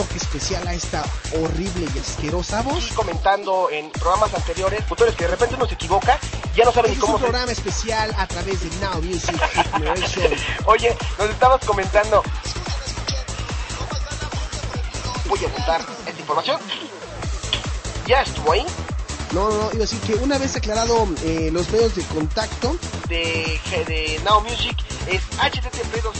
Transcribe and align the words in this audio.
toque 0.00 0.16
especial 0.16 0.66
a 0.66 0.72
esta 0.72 1.04
horrible 1.42 1.86
y 1.94 1.98
asquerosa 1.98 2.62
voz. 2.62 2.90
y 2.90 2.94
comentando 2.94 3.68
en 3.70 3.90
programas 3.90 4.32
anteriores, 4.32 4.82
autores 4.88 5.14
que 5.14 5.24
de 5.24 5.30
repente 5.32 5.56
uno 5.56 5.66
se 5.66 5.74
equivoca, 5.74 6.18
ya 6.56 6.64
no 6.64 6.72
saben 6.72 6.90
Este 6.92 6.92
ni 6.92 6.96
es 6.96 7.02
un 7.02 7.06
cómo 7.06 7.18
se... 7.18 7.24
programa 7.24 7.52
especial 7.52 8.14
a 8.16 8.26
través 8.26 8.60
de 8.62 8.70
Now 8.80 9.02
Music. 9.02 9.36
Oye, 10.64 10.96
nos 11.18 11.28
estabas 11.28 11.62
comentando... 11.66 12.22
Voy 15.26 15.44
a 15.44 15.48
apuntar 15.48 15.80
esta 16.06 16.20
información. 16.20 16.58
Ya 18.06 18.22
estuvo 18.22 18.52
ahí, 18.52 18.64
No, 19.32 19.50
no, 19.50 19.56
no, 19.56 19.64
iba 19.66 19.74
a 19.74 19.86
decir 19.86 20.00
que 20.00 20.14
una 20.14 20.38
vez 20.38 20.56
aclarado 20.56 21.06
eh, 21.24 21.50
los 21.52 21.68
medios 21.70 21.94
de 21.94 22.02
contacto, 22.04 22.74
de, 23.08 23.60
de 23.86 24.18
Now 24.24 24.40
Music, 24.40 24.76
es 25.06 25.20
http 25.38 26.02
dos- 26.02 26.16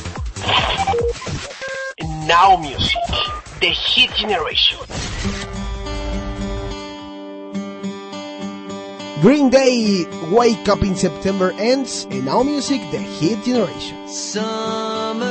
Now 2.27 2.56
Music, 2.59 2.98
The 3.61 3.66
Hit 3.66 4.11
Generation. 4.14 4.78
Green 9.20 9.50
Day, 9.50 10.06
Wake 10.30 10.66
Up 10.66 10.83
in 10.83 10.97
September 10.97 11.53
ends, 11.58 12.06
and 12.11 12.25
Now 12.25 12.42
Music, 12.42 12.81
The 12.91 12.97
Hit 12.97 13.44
Generation. 13.44 14.08
Summer 14.08 15.27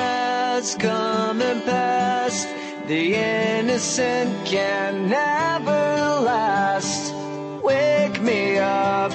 has 0.00 0.74
come 0.74 1.40
and 1.40 1.62
passed. 1.62 2.48
The 2.88 3.14
innocent 3.14 4.44
can 4.44 5.08
never 5.08 6.24
last. 6.26 7.14
Wake 7.62 8.20
me 8.20 8.58
up 8.58 9.12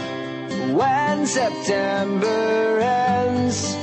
when 0.72 1.28
September 1.28 2.80
ends. 2.80 3.83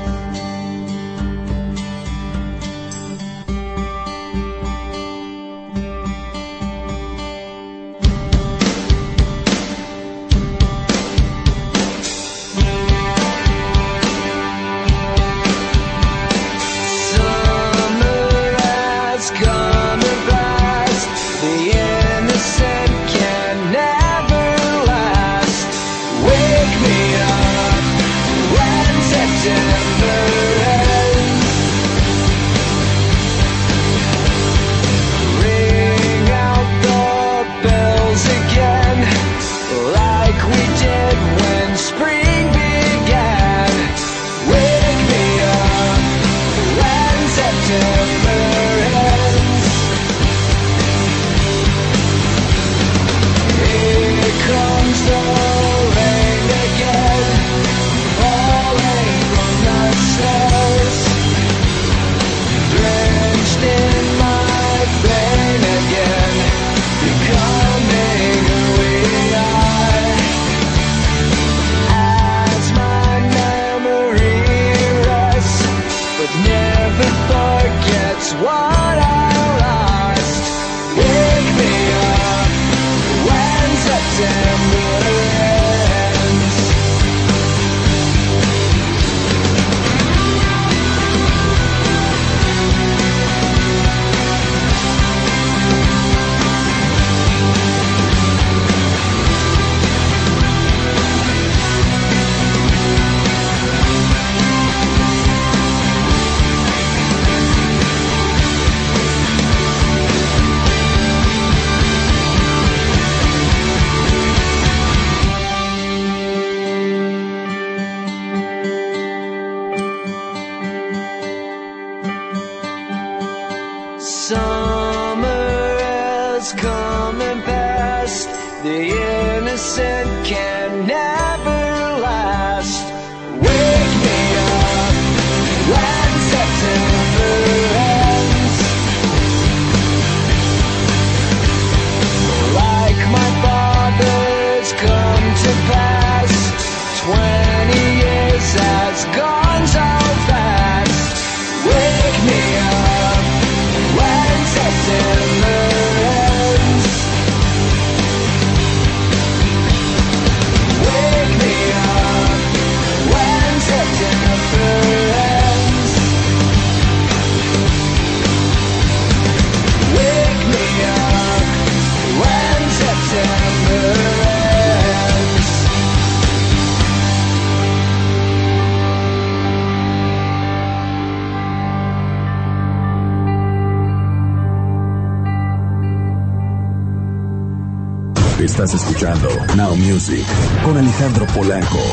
Music 189.91 190.25
con 190.63 190.77
Alejandro 190.77 191.25
Polanco. 191.25 191.90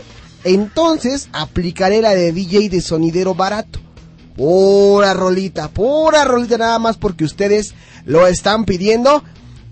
Entonces 0.43 1.29
aplicaré 1.33 2.01
la 2.01 2.15
de 2.15 2.31
DJ 2.31 2.69
de 2.69 2.81
sonidero 2.81 3.35
barato. 3.35 3.79
Pura 4.35 5.13
rolita, 5.13 5.69
pura 5.69 6.23
rolita 6.23 6.57
nada 6.57 6.79
más 6.79 6.97
porque 6.97 7.25
ustedes 7.25 7.73
lo 8.05 8.25
están 8.27 8.65
pidiendo. 8.65 9.23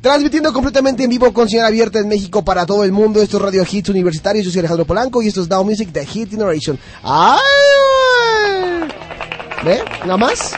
Transmitiendo 0.02 0.54
completamente 0.54 1.04
en 1.04 1.10
vivo 1.10 1.34
con 1.34 1.50
señal 1.50 1.66
abierta 1.66 2.00
en 2.00 2.08
México 2.08 2.46
para 2.46 2.66
todo 2.66 2.84
el 2.84 2.92
mundo. 2.92 3.22
Esto 3.22 3.38
es 3.38 3.44
Radio 3.44 3.66
Hits 3.70 3.90
Universitarios. 3.90 4.46
Yo 4.46 4.52
soy 4.52 4.60
Alejandro 4.60 4.86
Polanco 4.86 5.22
y 5.22 5.28
esto 5.28 5.42
es 5.42 5.50
Now 5.50 5.64
Music 5.64 5.92
de 5.92 6.06
Hit 6.06 6.30
Generation. 6.30 6.78
¡Ay! 7.02 7.40
¿Ve? 9.66 9.82
¿Nada 10.02 10.18
más? 10.18 10.52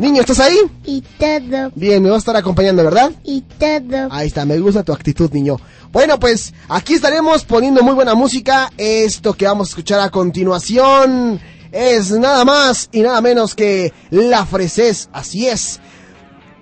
Niño, 0.00 0.22
¿estás 0.22 0.40
ahí? 0.40 0.56
Y 0.86 1.02
todo, 1.18 1.70
Bien, 1.74 2.02
me 2.02 2.08
vas 2.08 2.16
a 2.16 2.18
estar 2.20 2.36
acompañando, 2.36 2.82
¿verdad? 2.82 3.12
y 3.22 3.42
todo. 3.42 4.08
Ahí 4.10 4.28
está, 4.28 4.46
me 4.46 4.58
gusta 4.58 4.82
tu 4.82 4.94
actitud, 4.94 5.30
niño. 5.30 5.58
Bueno, 5.92 6.18
pues 6.18 6.54
aquí 6.70 6.94
estaremos 6.94 7.44
poniendo 7.44 7.82
muy 7.82 7.92
buena 7.92 8.14
música. 8.14 8.72
Esto 8.78 9.34
que 9.34 9.44
vamos 9.44 9.68
a 9.68 9.70
escuchar 9.72 10.00
a 10.00 10.08
continuación 10.08 11.38
es 11.70 12.12
nada 12.12 12.46
más 12.46 12.88
y 12.92 13.00
nada 13.00 13.20
menos 13.20 13.54
que 13.54 13.92
La 14.08 14.46
Freses. 14.46 15.10
Así 15.12 15.46
es. 15.46 15.80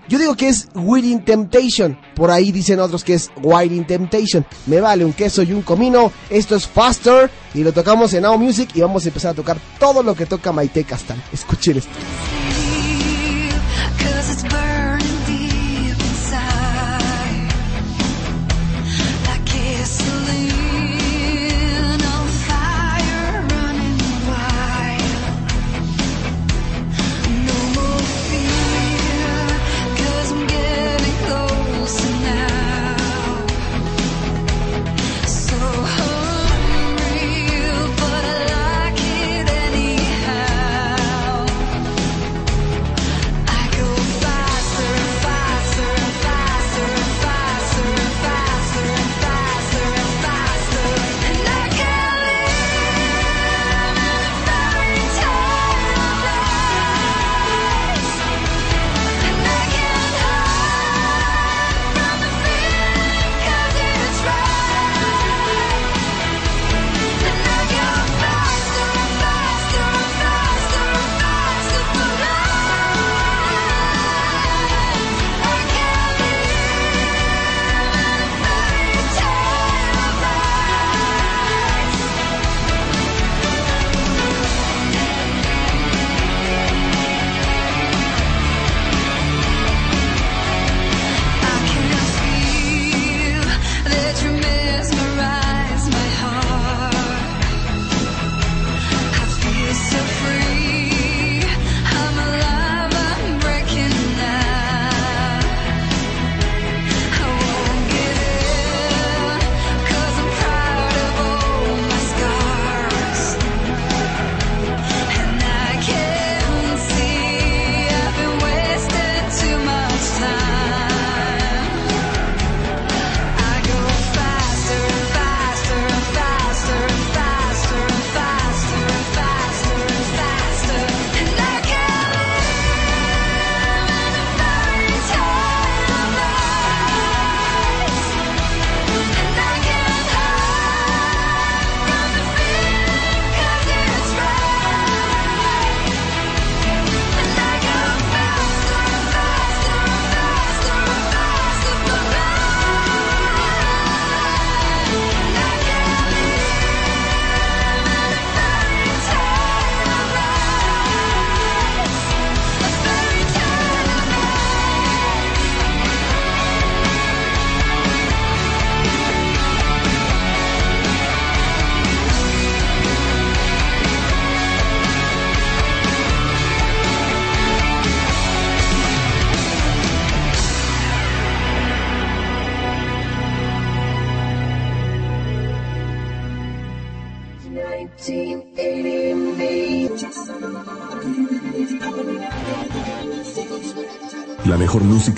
Yo 0.08 0.18
digo 0.18 0.34
que 0.34 0.48
es 0.48 0.68
Waiting 0.74 1.24
Temptation. 1.24 1.96
Por 2.16 2.32
ahí 2.32 2.50
dicen 2.50 2.80
otros 2.80 3.04
que 3.04 3.14
es 3.14 3.30
Waiting 3.40 3.86
Temptation. 3.86 4.44
Me 4.66 4.80
vale 4.80 5.04
un 5.04 5.12
queso 5.12 5.44
y 5.44 5.52
un 5.52 5.62
comino. 5.62 6.10
Esto 6.28 6.56
es 6.56 6.66
Faster. 6.66 7.30
Y 7.54 7.62
lo 7.62 7.72
tocamos 7.72 8.12
en 8.14 8.22
Now 8.24 8.36
Music. 8.36 8.70
Y 8.74 8.80
vamos 8.80 9.04
a 9.04 9.08
empezar 9.08 9.30
a 9.30 9.34
tocar 9.34 9.58
todo 9.78 10.02
lo 10.02 10.16
que 10.16 10.26
toca 10.26 10.50
Maite 10.50 10.82
Castan. 10.82 11.22
Escuchen 11.32 11.76
esto. 11.78 11.92
Cause 14.40 14.77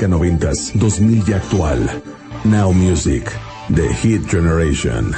música 0.00 0.09
noventas, 0.09 0.73
2000 0.75 1.25
y 1.28 1.33
actual. 1.35 2.02
Now 2.45 2.73
Music, 2.73 3.30
The 3.75 3.92
Hit 3.97 4.30
Generation. 4.30 5.12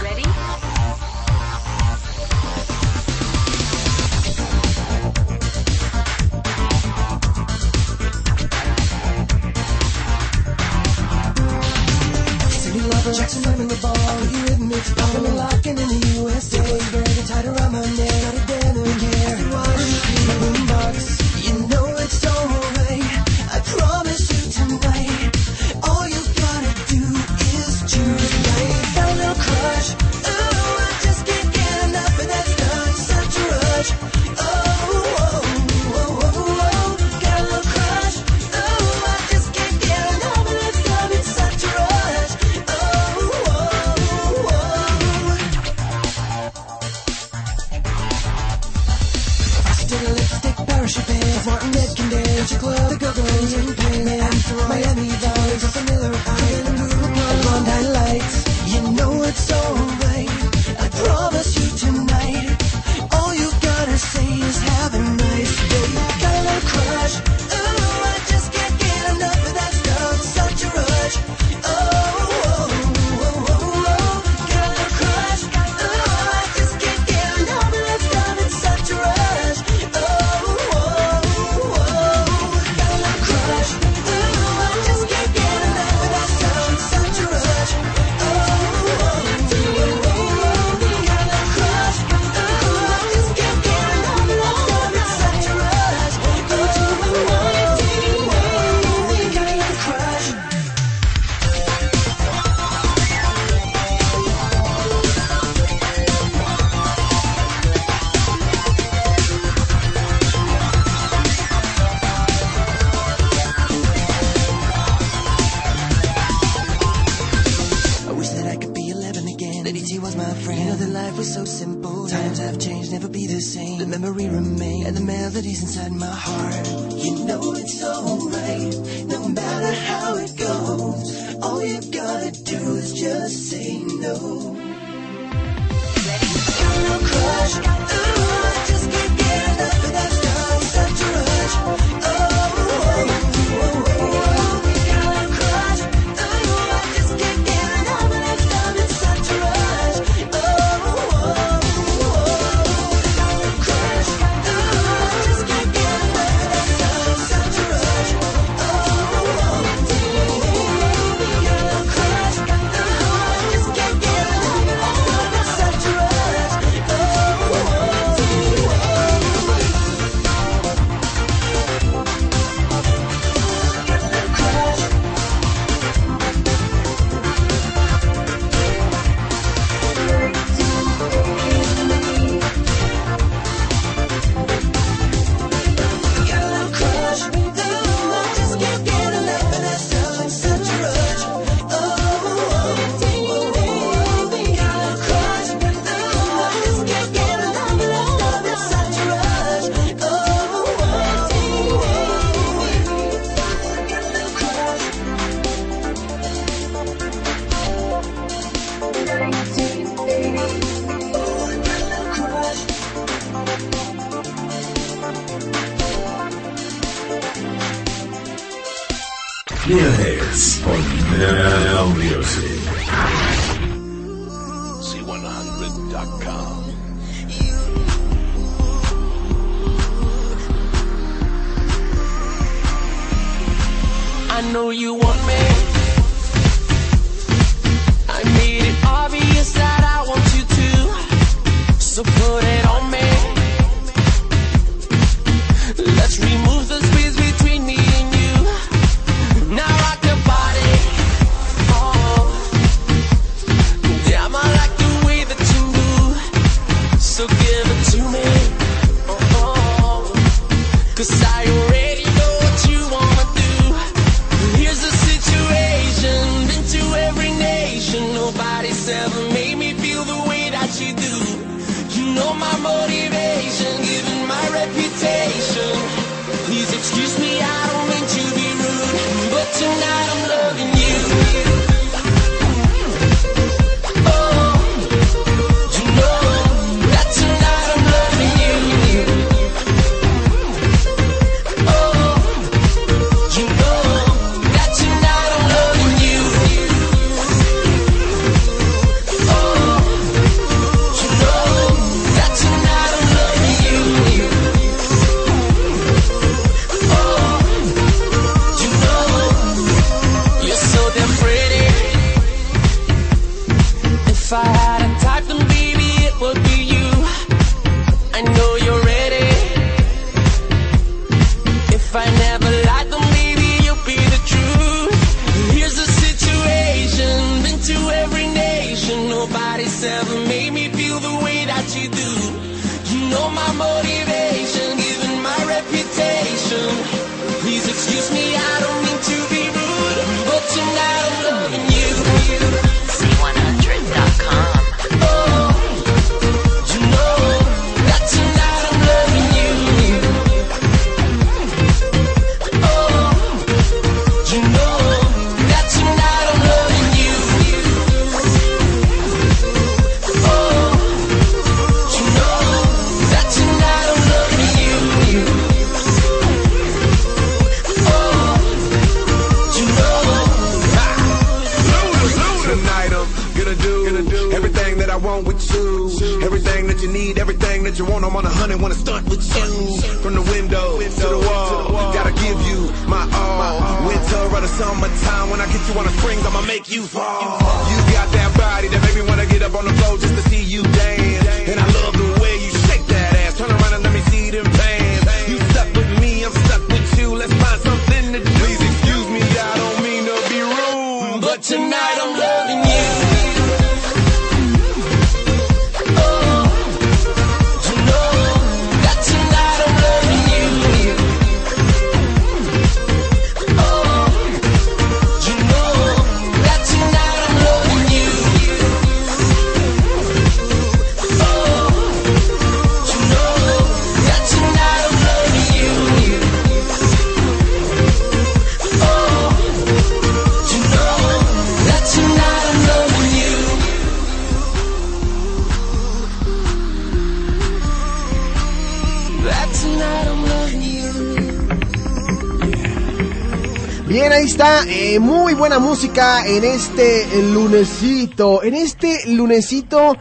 En 445.94 446.42
este 446.44 447.06
lunesito. 447.22 448.42
En 448.42 448.54
este 448.54 449.08
lunesito. 449.08 449.98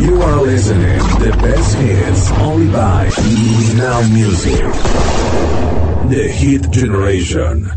You 0.00 0.22
are 0.22 0.44
listening 0.44 0.98
the 1.18 1.30
best 1.42 1.76
hits 1.78 2.30
only 2.40 2.66
by 2.68 3.08
Now 3.76 4.02
Music. 4.08 4.64
The 6.10 6.28
Hit 6.28 6.70
Generation. 6.70 7.70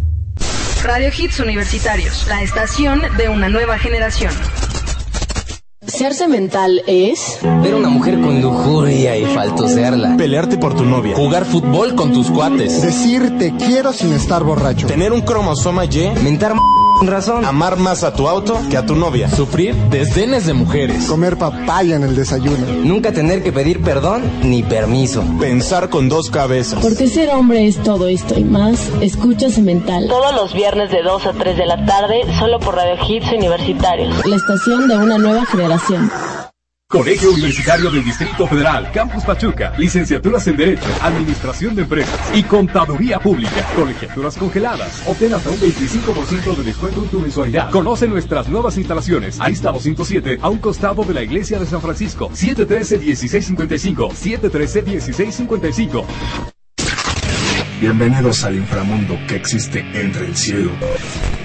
Radio 0.84 1.10
Hits 1.10 1.39
Universitarios, 1.39 2.28
la 2.28 2.41
estación 2.41 3.02
de 3.17 3.30
una 3.30 3.50
nueva 3.50 3.78
generación. 3.80 4.32
Ser 5.88 6.12
mental 6.28 6.84
es 6.86 7.39
Ver 7.63 7.73
una 7.73 7.89
mujer 7.89 8.19
con 8.19 8.41
lujuria 8.41 9.17
y 9.17 9.26
faltosearla. 9.26 10.17
Pelearte 10.17 10.58
por 10.58 10.76
tu 10.76 10.84
novia. 10.84 11.15
Jugar 11.15 11.45
fútbol 11.45 11.95
con 11.95 12.12
tus 12.12 12.30
cuates. 12.30 12.82
Decirte 12.82 13.54
quiero 13.58 13.93
sin 13.93 14.12
estar 14.12 14.43
borracho. 14.43 14.88
Tener 14.88 15.13
un 15.13 15.21
cromosoma 15.21 15.86
Y. 15.86 16.12
Mentar 16.21 16.52
m 16.52 16.60
razón. 17.06 17.46
Amar 17.46 17.78
más 17.78 18.04
a 18.04 18.14
tu 18.14 18.28
auto 18.28 18.60
que 18.70 18.78
a 18.78 18.86
tu 18.86 18.96
novia. 18.96 19.30
Sufrir 19.30 19.76
desdenes 19.90 20.46
de 20.46 20.54
mujeres. 20.54 21.06
Comer 21.08 21.38
papaya 21.38 21.96
en 21.96 22.04
el 22.04 22.16
desayuno. 22.16 22.66
Nunca 22.84 23.12
tener 23.12 23.44
que 23.44 23.52
pedir 23.52 23.82
perdón 23.82 24.24
ni 24.44 24.64
permiso. 24.64 25.24
Pensar 25.40 25.90
con 25.90 26.10
dos 26.10 26.30
cabezas. 26.30 26.80
Porque 26.82 27.08
ser 27.08 27.30
hombre 27.32 27.68
es 27.68 27.82
todo 27.82 28.08
esto 28.08 28.38
y 28.38 28.44
más. 28.44 28.90
Escucha 29.02 29.48
mental. 29.62 30.08
Todos 30.08 30.36
los 30.36 30.54
viernes 30.54 30.92
de 30.92 31.02
2 31.02 31.26
a 31.26 31.34
3 31.34 31.58
de 31.58 31.66
la 31.66 31.86
tarde, 31.86 32.22
solo 32.38 32.60
por 32.60 32.76
Radio 32.76 32.96
Hits 33.08 33.32
Universitarios. 33.32 34.26
La 34.26 34.36
estación 34.36 34.88
de 34.88 34.98
una 34.98 35.18
nueva 35.18 35.46
generación. 35.46 36.12
Colegio 36.89 37.32
Universitario 37.32 37.91
del 37.91 38.02
Distrito 38.02 38.47
Federal, 38.47 38.89
Campus 38.93 39.26
Pachuca, 39.26 39.73
licenciaturas 39.78 40.47
en 40.47 40.56
Derecho, 40.56 40.88
Administración 41.02 41.76
de 41.76 41.82
Empresas 41.82 42.17
y 42.34 42.43
Contaduría 42.43 43.19
Pública, 43.19 43.67
colegiaturas 43.76 44.38
congeladas. 44.38 45.04
Obtén 45.06 45.34
hasta 45.34 45.50
un 45.50 45.58
25% 45.58 46.56
de 46.56 46.63
descuento 46.63 47.04
en 47.04 47.10
tu 47.10 47.19
mensualidad. 47.19 47.71
Conoce 47.71 48.08
nuestras 48.08 48.47
nuevas 48.47 48.78
instalaciones. 48.78 49.38
Arista 49.41 49.73
207, 49.73 50.39
a 50.41 50.47
un 50.47 50.60
costado 50.60 51.04
de 51.04 51.13
la 51.13 51.23
Iglesia 51.23 51.60
de 51.60 51.65
San 51.65 51.82
Francisco. 51.82 52.30
713-1655, 52.30 54.12
713-1655. 54.13 56.06
Bienvenidos 57.82 58.45
al 58.45 58.56
inframundo 58.56 59.19
que 59.28 59.36
existe 59.36 59.80
entre 59.93 60.28
el 60.28 60.38
cielo 60.38 60.71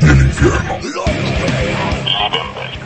y 0.00 0.04
el 0.04 0.20
infierno. 0.20 1.21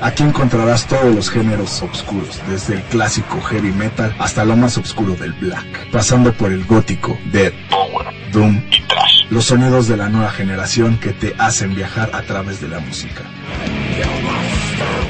Aquí 0.07 0.23
encontrarás 0.23 0.87
todos 0.87 1.13
los 1.13 1.29
géneros 1.29 1.83
oscuros, 1.83 2.41
desde 2.49 2.75
el 2.75 2.83
clásico 2.85 3.41
heavy 3.41 3.73
metal 3.73 4.15
hasta 4.21 4.45
lo 4.45 4.55
más 4.55 4.79
oscuro 4.79 5.17
del 5.17 5.33
black, 5.33 5.91
pasando 5.91 6.33
por 6.33 6.53
el 6.53 6.65
gótico, 6.65 7.19
death, 7.33 7.53
power, 7.69 8.07
doom 8.31 8.63
y 8.71 8.83
trash. 8.83 9.25
Los 9.31 9.47
sonidos 9.47 9.89
de 9.89 9.97
la 9.97 10.09
nueva 10.09 10.31
generación 10.31 10.97
que 10.99 11.11
te 11.11 11.35
hacen 11.39 11.75
viajar 11.75 12.15
a 12.15 12.23
través 12.23 12.61
de 12.61 12.69
la 12.69 12.79
música. 12.79 13.23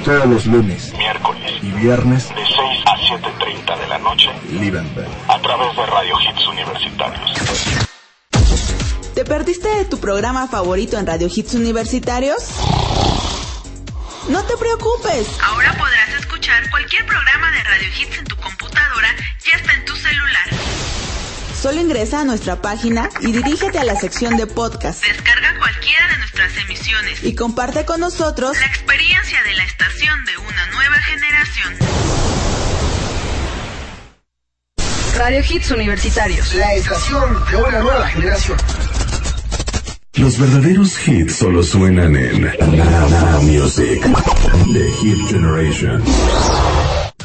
Todos 0.03 0.25
los 0.25 0.47
lunes, 0.47 0.95
miércoles 0.97 1.53
y 1.61 1.73
viernes 1.73 2.31
de 2.31 2.37
6 2.37 2.57
a 2.87 2.97
7.30 2.97 3.79
de 3.79 3.89
la 3.89 3.99
noche, 3.99 4.31
Liebenberg, 4.51 5.11
a 5.29 5.39
través 5.43 5.77
de 5.77 5.85
Radio 5.85 6.15
Hits 6.23 6.47
Universitarios. 6.49 7.31
¿Te 9.15 9.27
perdiste 9.27 9.69
de 9.69 9.85
tu 9.85 9.99
programa 9.99 10.49
favorito 10.49 10.99
en 10.99 11.07
Radio 11.07 11.29
Hits 11.31 11.53
Universitarios? 11.53 12.49
No 14.29 14.43
te 14.43 14.57
preocupes. 14.57 15.29
Ahora 15.41 15.73
podrás 15.79 16.09
escuchar 16.19 16.69
cualquier 16.71 17.07
programa 17.07 17.51
de 17.53 17.63
Radio 17.63 17.89
Hits 17.89 18.19
en 18.19 18.25
tu 18.25 18.37
computadora 18.37 19.09
y 19.45 19.51
hasta 19.55 19.73
en 19.73 19.85
tu 19.85 19.95
celular. 19.95 20.49
Solo 21.61 21.81
ingresa 21.81 22.21
a 22.23 22.25
nuestra 22.25 22.61
página 22.61 23.09
y 23.21 23.31
dirígete 23.31 23.79
a 23.79 23.85
la 23.85 23.95
sección 23.95 24.37
de 24.37 24.47
podcast. 24.47 25.05
Descarga 25.05 25.57
cualquiera 25.59 26.09
de 26.09 26.19
nuestras 26.19 26.57
emisiones 26.57 27.23
y 27.23 27.35
comparte 27.37 27.85
con 27.85 28.01
nosotros 28.01 28.59
la 28.59 28.67
experiencia 28.67 29.43
de 29.45 29.55
la 29.55 29.63
estación 29.65 30.25
de 30.25 30.37
una 30.39 30.67
nueva 30.67 30.97
generación. 30.97 31.77
Radio 35.17 35.41
Hits 35.49 35.71
Universitarios, 35.71 36.55
la 36.55 36.75
estación 36.75 37.45
de 37.51 37.57
una 37.57 37.79
nueva 37.79 38.07
generación. 38.09 38.59
Los 40.17 40.39
verdaderos 40.39 40.97
hits 41.07 41.37
solo 41.37 41.63
suenan 41.63 42.17
en 42.17 42.43
Now, 42.43 43.43
Music. 43.43 44.03
The 44.73 44.91
Hit 45.01 45.19
Generation. 45.29 46.03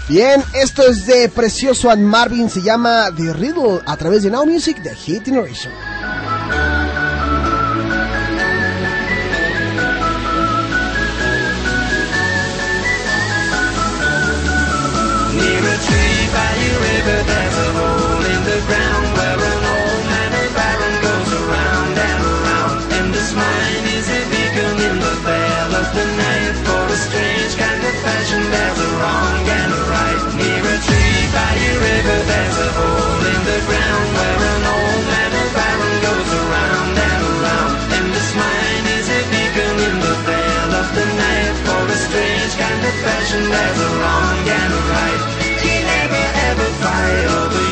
Bien, 0.09 0.43
esto 0.53 0.85
es 0.85 1.05
de 1.05 1.29
Precioso 1.29 1.89
and 1.89 2.03
Marvin, 2.03 2.49
se 2.49 2.61
llama 2.61 3.09
The 3.15 3.31
Riddle 3.31 3.79
a 3.85 3.95
través 3.95 4.23
de 4.23 4.29
Now 4.29 4.45
Music 4.45 4.81
de 4.81 4.93
Hit 4.93 5.23
Generation. 5.23 5.71
old-fashioned, 42.91 43.49
never 43.49 43.87
wrong 43.99 44.49
and 44.59 44.73
right. 44.91 45.21
He 45.63 45.73
never 45.83 46.23
ever 46.47 46.69
fired 46.83 47.70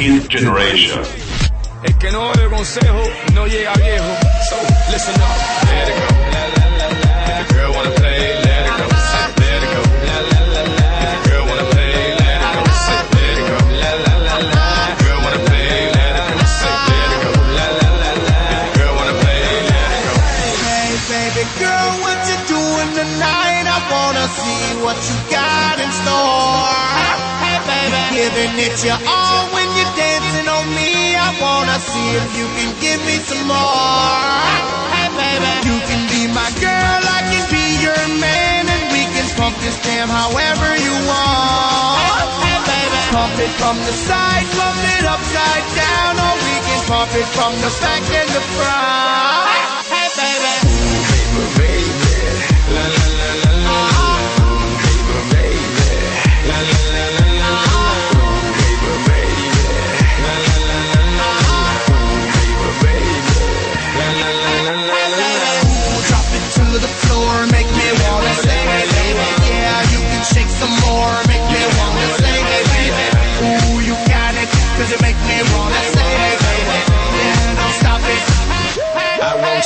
10th 0.00 0.28
generation. 0.28 1.02
El 1.82 1.94
que 1.98 2.10
no 2.10 2.30
oye 2.30 2.48
consejo 2.48 3.02
no 3.34 3.46
llega 3.46 3.74
viejo. 3.74 4.12
So 4.48 4.56
listen 4.90 5.14
up, 5.20 5.36
let 5.68 5.88
it 5.88 5.96
go. 6.00 6.08
La, 6.32 6.42
la, 6.56 6.64
la, 6.78 6.86
la. 6.88 7.12
If 7.28 7.48
the 7.48 7.54
girl 7.54 7.70
wanna 7.76 7.90
play, 8.00 8.20
let 8.40 8.64
it 8.64 8.74
go. 8.80 8.86
Let 9.44 9.60
it 9.60 9.70
go. 9.76 9.82
La, 10.08 10.16
la, 10.30 10.40
la, 10.54 10.62
la. 10.72 10.84
If 11.04 11.10
the 11.12 11.28
girl 11.28 11.44
wanna 11.50 11.66
play, 11.68 11.92
let 12.16 12.40
it 12.40 12.48
go. 12.56 12.62
Let 13.20 13.36
it 13.40 13.44
go. 13.50 13.58
La, 13.76 13.90
la, 14.04 14.14
la, 14.24 14.36
la. 14.40 14.64
If 14.80 14.96
the 14.96 15.04
girl 15.04 15.20
wanna 15.20 15.40
play, 15.44 15.68
let 15.92 16.16
it 16.16 16.24
go. 16.24 16.48
Let 16.88 17.12
it 17.12 17.20
go. 17.20 17.32
La, 17.58 17.66
la, 17.80 17.88
la, 18.00 18.10
la. 18.24 18.38
If 18.56 18.60
the 18.64 18.72
girl 18.80 18.92
wanna 18.96 19.16
play, 19.20 19.44
let 19.68 19.90
it 19.96 20.02
go. 20.08 20.14
Hey, 20.64 20.96
baby 21.12 21.44
girl, 21.60 21.88
what 22.00 22.18
you 22.24 22.38
doing 22.48 22.90
tonight? 22.96 23.64
I 23.68 23.78
wanna 23.92 24.24
see 24.32 24.64
what 24.80 24.96
you 24.96 25.16
got 25.28 25.76
in 25.76 25.92
store. 25.92 26.72
Hey, 27.44 27.56
baby, 27.68 28.00
giving 28.16 28.54
it 28.64 28.76
your 28.80 28.96
all 29.04 29.39
if 32.16 32.26
you 32.34 32.46
can 32.58 32.70
give 32.82 33.00
me 33.06 33.16
some 33.22 33.46
more. 33.46 34.34
Hey, 34.90 35.08
baby, 35.14 35.52
you 35.68 35.76
can 35.86 36.02
be 36.10 36.26
my 36.32 36.50
girl, 36.58 37.00
I 37.06 37.20
can 37.30 37.44
be 37.50 37.64
your 37.78 38.02
man, 38.18 38.66
and 38.66 38.82
we 38.90 39.06
can 39.14 39.26
pump 39.38 39.54
this 39.62 39.78
jam 39.86 40.08
however 40.08 40.68
you 40.74 40.94
want. 41.06 42.26
Hey, 42.42 42.58
baby, 42.66 43.00
pump 43.14 43.34
it 43.38 43.52
from 43.60 43.76
the 43.86 43.94
side, 43.94 44.46
pump 44.58 44.80
it 44.98 45.04
upside 45.06 45.66
down, 45.78 46.12
or 46.18 46.34
we 46.42 46.54
can 46.66 46.80
pump 46.90 47.12
it 47.14 47.28
from 47.30 47.52
the 47.62 47.70
back 47.78 48.02
and 48.10 48.28
the 48.34 48.42
front. 48.58 49.49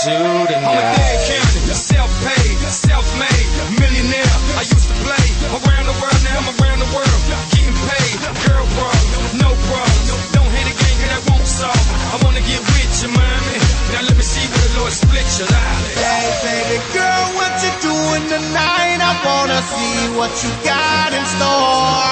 I 0.04 0.20
want 0.20 0.52
you 0.52 0.52
to 0.52 0.60
know. 0.60 0.68
I'm 0.68 0.76
a 0.76 0.84
dead 1.00 1.16
candidate, 1.24 1.80
self-paid, 1.80 2.60
self-made, 2.68 3.48
millionaire. 3.80 4.36
I 4.52 4.68
used 4.68 4.84
to 4.92 4.96
play 5.00 5.26
around 5.48 5.88
the 5.88 5.96
world, 5.96 6.20
now 6.28 6.44
I'm 6.44 6.48
around 6.60 6.84
the 6.84 6.90
world, 6.92 7.20
getting 7.56 7.72
paid. 7.72 8.16
Girl 8.44 8.68
problems, 8.76 9.32
no 9.40 9.48
problems. 9.48 10.28
Don't 10.36 10.50
hate 10.52 10.68
a 10.68 10.76
game, 10.76 10.98
cause 11.00 11.08
that 11.08 11.22
won't 11.24 11.48
solve. 11.48 11.88
I 12.12 12.20
wanna 12.20 12.44
get 12.44 12.60
with 12.60 12.92
you, 13.00 13.16
mommy. 13.16 13.56
Now 13.96 14.04
let 14.04 14.16
me 14.20 14.24
see 14.28 14.44
where 14.44 14.60
the 14.60 14.84
Lord 14.84 14.92
split 14.92 15.24
you. 15.40 15.48
Hey, 15.48 16.28
baby 16.44 16.84
girl, 16.92 17.24
what 17.40 17.56
you 17.64 17.72
doing 17.80 18.28
tonight? 18.28 19.00
I 19.00 19.16
wanna 19.24 19.56
see 19.72 20.12
what 20.20 20.36
you 20.44 20.52
got 20.68 21.16
in 21.16 21.24
store. 21.32 22.04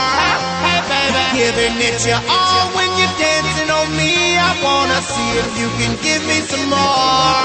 Hey, 0.65 0.81
baby, 0.89 1.21
giving 1.37 1.77
it 1.77 2.01
your 2.09 2.25
all 2.25 2.73
when 2.73 2.89
you're 2.97 3.05
dancing 3.05 3.12
on 3.12 3.12
me. 3.97 4.39
I 4.39 4.53
wanna 4.63 5.01
see 5.03 5.29
if 5.39 5.51
you 5.61 5.69
can 5.81 5.93
give 6.01 6.23
me 6.25 6.39
some 6.41 6.67
more. 6.69 7.37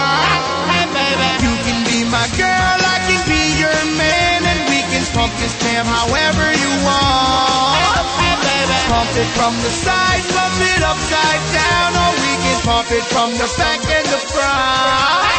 Hey, 0.71 0.85
baby, 0.91 1.29
you 1.45 1.53
can 1.65 1.79
be 1.87 1.99
my 2.07 2.27
girl, 2.35 2.77
I 2.95 2.97
can 3.07 3.21
be 3.27 3.43
your 3.59 3.79
man, 3.95 4.39
and 4.43 4.59
we 4.71 4.79
can 4.91 5.03
pump 5.15 5.33
this 5.39 5.55
jam 5.61 5.85
however 5.85 6.45
you 6.63 6.71
want. 6.87 8.03
Hey, 8.19 8.35
baby, 8.43 8.77
pump 8.91 9.11
it 9.15 9.29
from 9.37 9.53
the 9.63 9.71
side, 9.71 10.23
pump 10.35 10.57
it 10.71 10.81
upside 10.83 11.43
down, 11.53 11.89
or 11.95 12.11
we 12.23 12.31
can 12.43 12.57
pump 12.63 12.89
it 12.91 13.05
from 13.13 13.29
the 13.35 13.47
back 13.57 13.81
and 13.83 14.07
the 14.07 14.21
front. 14.31 15.36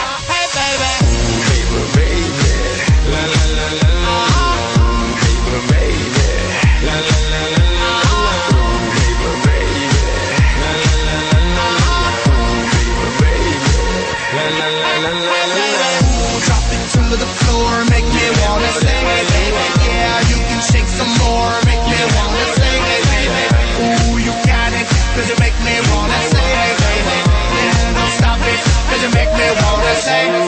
Wanna 30.08 30.38
sing 30.40 30.47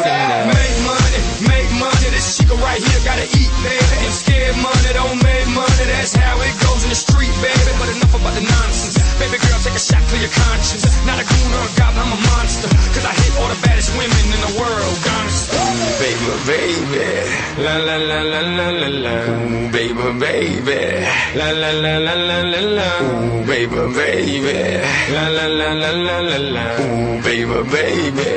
La 21.33 21.53
la 21.53 21.71
la 21.71 21.99
la 21.99 22.15
la 22.15 22.43
la 22.43 22.61
la. 22.61 22.89
Ooh, 23.03 23.47
baby, 23.47 23.83
baby. 23.95 24.83
La 25.15 25.29
la 25.29 25.47
la 25.47 25.69
la 25.83 25.91
la 26.07 26.17
la 26.21 26.39
la. 26.39 26.65
Ooh, 26.83 27.23
baby, 27.23 27.59
baby. 27.71 28.31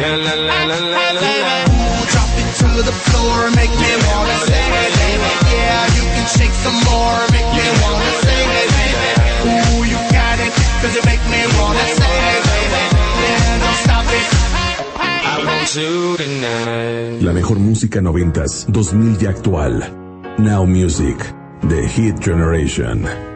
La 0.00 0.10
la 0.24 0.34
la 0.48 0.58
la 0.68 0.78
la 0.92 1.06
la 1.22 1.32
la. 1.44 1.54
Drop 2.12 2.32
it 2.36 2.48
to 2.60 2.68
the 2.84 2.92
floor, 3.06 3.50
make 3.56 3.72
me 3.82 3.92
wanna 4.08 4.36
sing 4.44 4.72
it, 4.82 4.92
baby. 5.00 5.30
Yeah, 5.56 5.96
you 5.96 6.04
can 6.14 6.26
shake 6.36 6.56
some 6.64 6.78
more, 6.84 7.20
make 7.32 7.48
me 7.56 7.64
wanna 7.80 8.10
sing 8.26 8.50
it, 8.60 8.68
baby. 8.76 9.10
Ooh, 9.48 9.84
you 9.88 9.98
got 10.12 10.36
it, 10.44 10.52
cause 10.80 10.92
you 10.96 11.02
make 11.08 11.24
me 11.32 11.40
wanna 11.56 11.86
sing 11.96 12.24
it, 12.34 12.42
baby. 12.52 12.82
Yeah, 13.24 13.62
don't 13.64 13.78
stop 13.84 14.06
it. 14.18 14.26
I 15.00 15.36
want 15.48 15.68
you 15.80 16.16
tonight. 16.18 17.22
La 17.22 17.32
mejor 17.32 17.58
música 17.58 18.02
noventas, 18.02 18.66
2000 18.70 19.16
y 19.18 19.26
actual. 19.26 19.82
Now 20.36 20.66
Music, 20.66 21.16
The 21.68 21.86
Heat 21.86 22.18
Generation. 22.20 23.33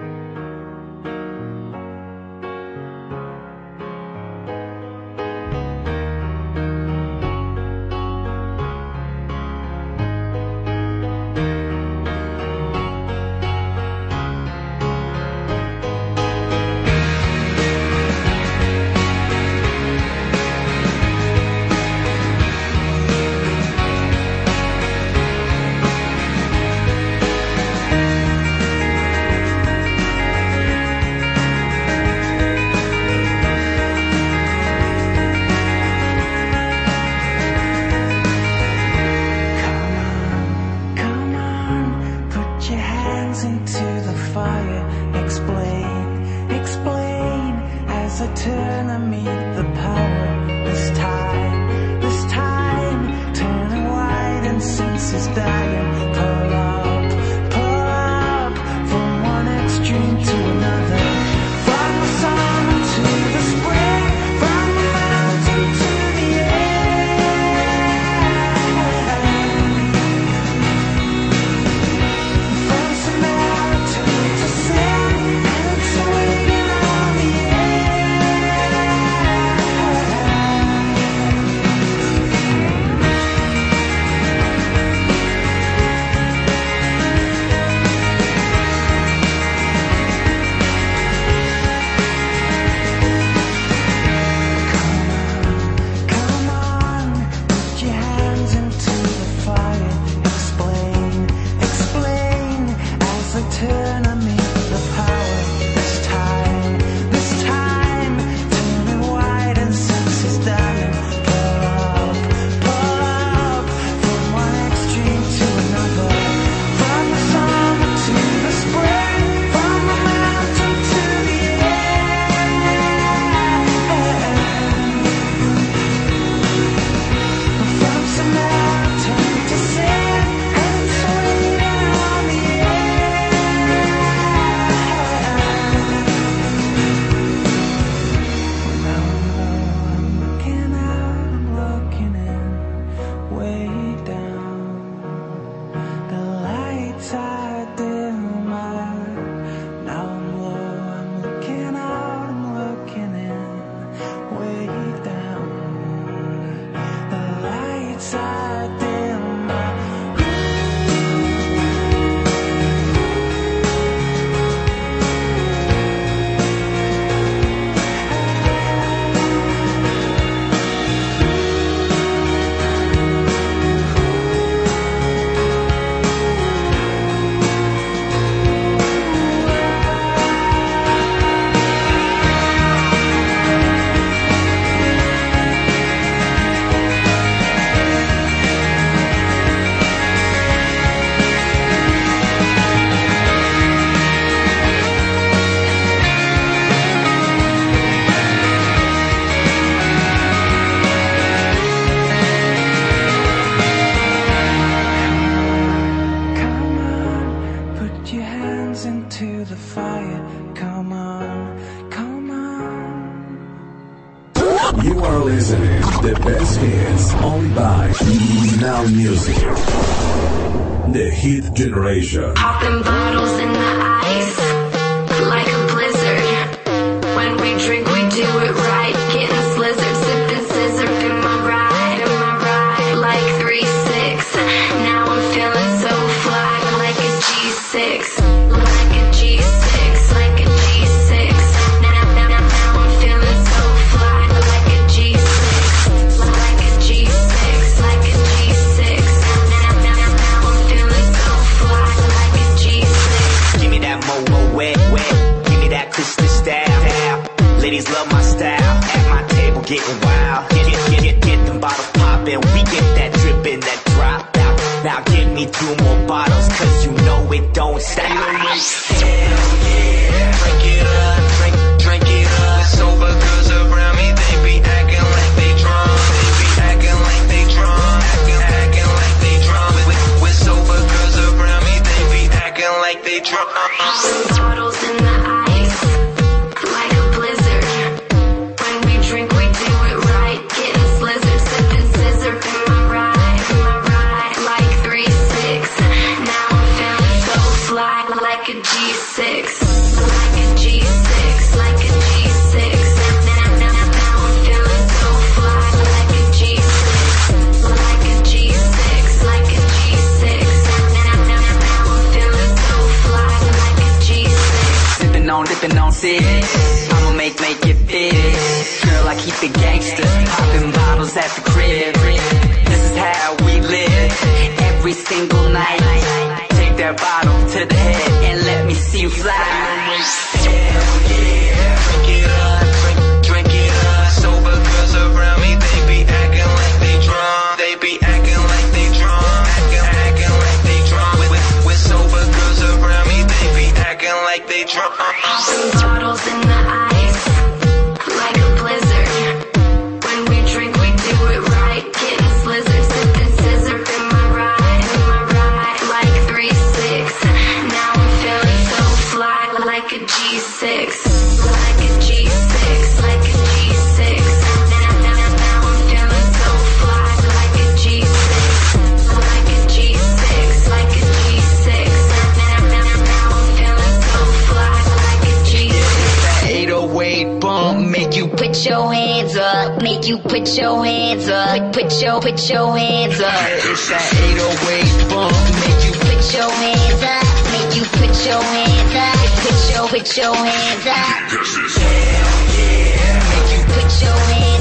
always 384.68 385.02
fun. 385.04 385.32
Make 385.64 385.80
you 385.86 385.92
put 385.92 386.34
your 386.34 386.50
hands 386.50 387.02
up, 387.02 387.24
make 387.52 387.72
you 387.76 387.84
put 387.96 388.14
your 388.26 388.42
hands 388.42 388.94
up, 388.94 389.16
put 389.42 389.58
your, 389.72 389.88
put 389.88 390.16
your 390.16 390.34
hands 390.34 390.86
up. 390.86 391.30
This 391.32 391.56
is 391.56 391.76
hell 391.76 392.36
yeah. 392.58 393.28
Make 393.32 393.48
you 393.54 393.62
put 393.72 393.90
your 394.02 394.18
hands 394.32 394.57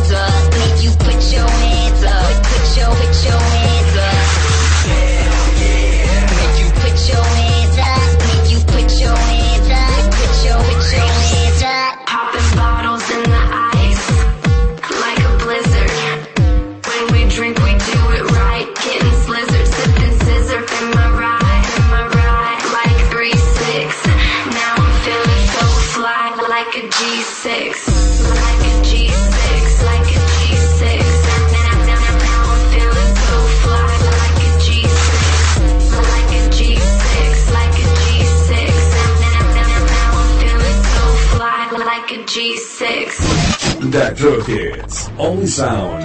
Electro 43.97 44.43
Kids 44.43 45.09
Only 45.17 45.47
sound 45.47 46.03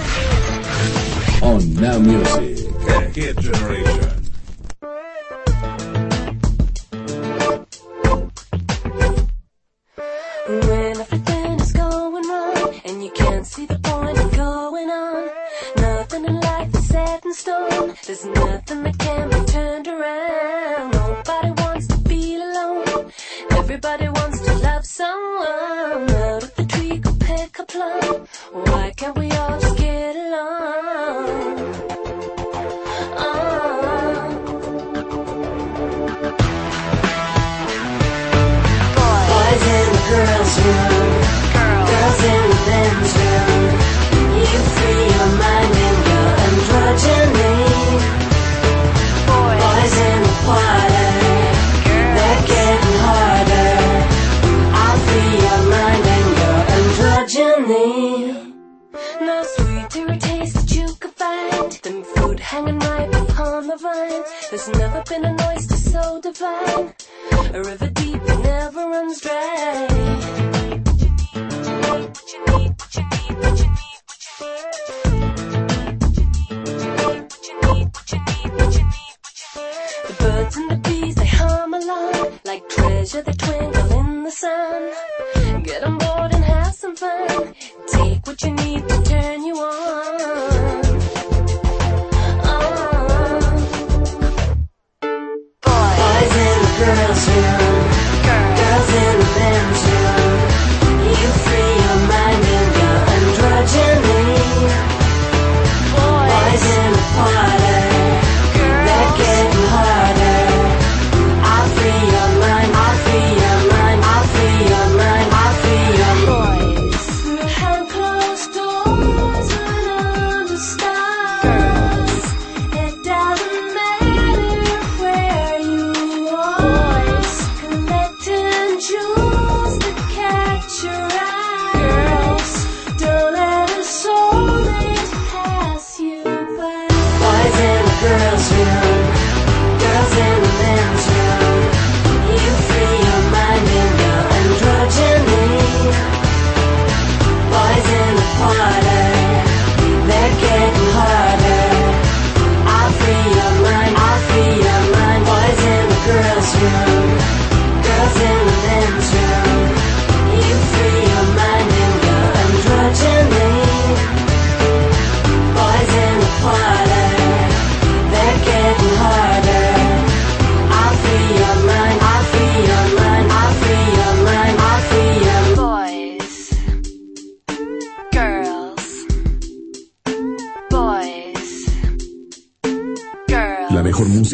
on 1.43 1.75
Now 1.75 1.99
Music. 1.99 2.55
The 2.85 3.11
Hit 3.13 3.37
Generation. 3.37 4.02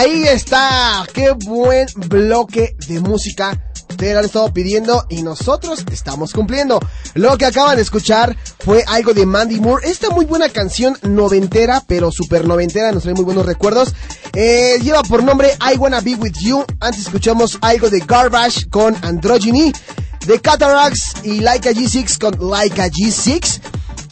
Ahí 0.00 0.24
está. 0.24 1.06
Qué 1.12 1.32
buen 1.32 1.86
bloque 1.94 2.74
de 2.88 3.00
música. 3.00 3.60
Ustedes 3.90 4.14
lo 4.14 4.20
han 4.20 4.24
estado 4.24 4.52
pidiendo 4.52 5.04
y 5.10 5.22
nosotros 5.22 5.84
estamos 5.92 6.32
cumpliendo. 6.32 6.80
Lo 7.14 7.36
que 7.36 7.44
acaban 7.44 7.76
de 7.76 7.82
escuchar 7.82 8.34
fue 8.60 8.82
algo 8.86 9.12
de 9.12 9.26
Mandy 9.26 9.60
Moore. 9.60 9.86
Esta 9.86 10.08
muy 10.08 10.24
buena 10.24 10.48
canción 10.48 10.96
noventera, 11.02 11.82
pero 11.86 12.10
super 12.10 12.46
noventera, 12.46 12.92
nos 12.92 13.02
trae 13.02 13.14
muy 13.14 13.24
buenos 13.24 13.44
recuerdos. 13.44 13.94
Eh, 14.32 14.78
lleva 14.82 15.02
por 15.02 15.22
nombre 15.22 15.50
I 15.60 15.76
Wanna 15.76 16.00
Be 16.00 16.14
With 16.14 16.34
You. 16.40 16.64
Antes 16.80 17.02
escuchamos 17.02 17.58
algo 17.60 17.90
de 17.90 18.00
Garbage 18.00 18.70
con 18.70 18.96
Androgyny. 19.02 19.72
De 20.26 20.40
Cataracts 20.40 21.16
y 21.24 21.40
Like 21.40 21.68
a 21.68 21.72
G6 21.72 22.18
con 22.18 22.50
Like 22.50 22.80
a 22.80 22.88
G6. 22.88 23.60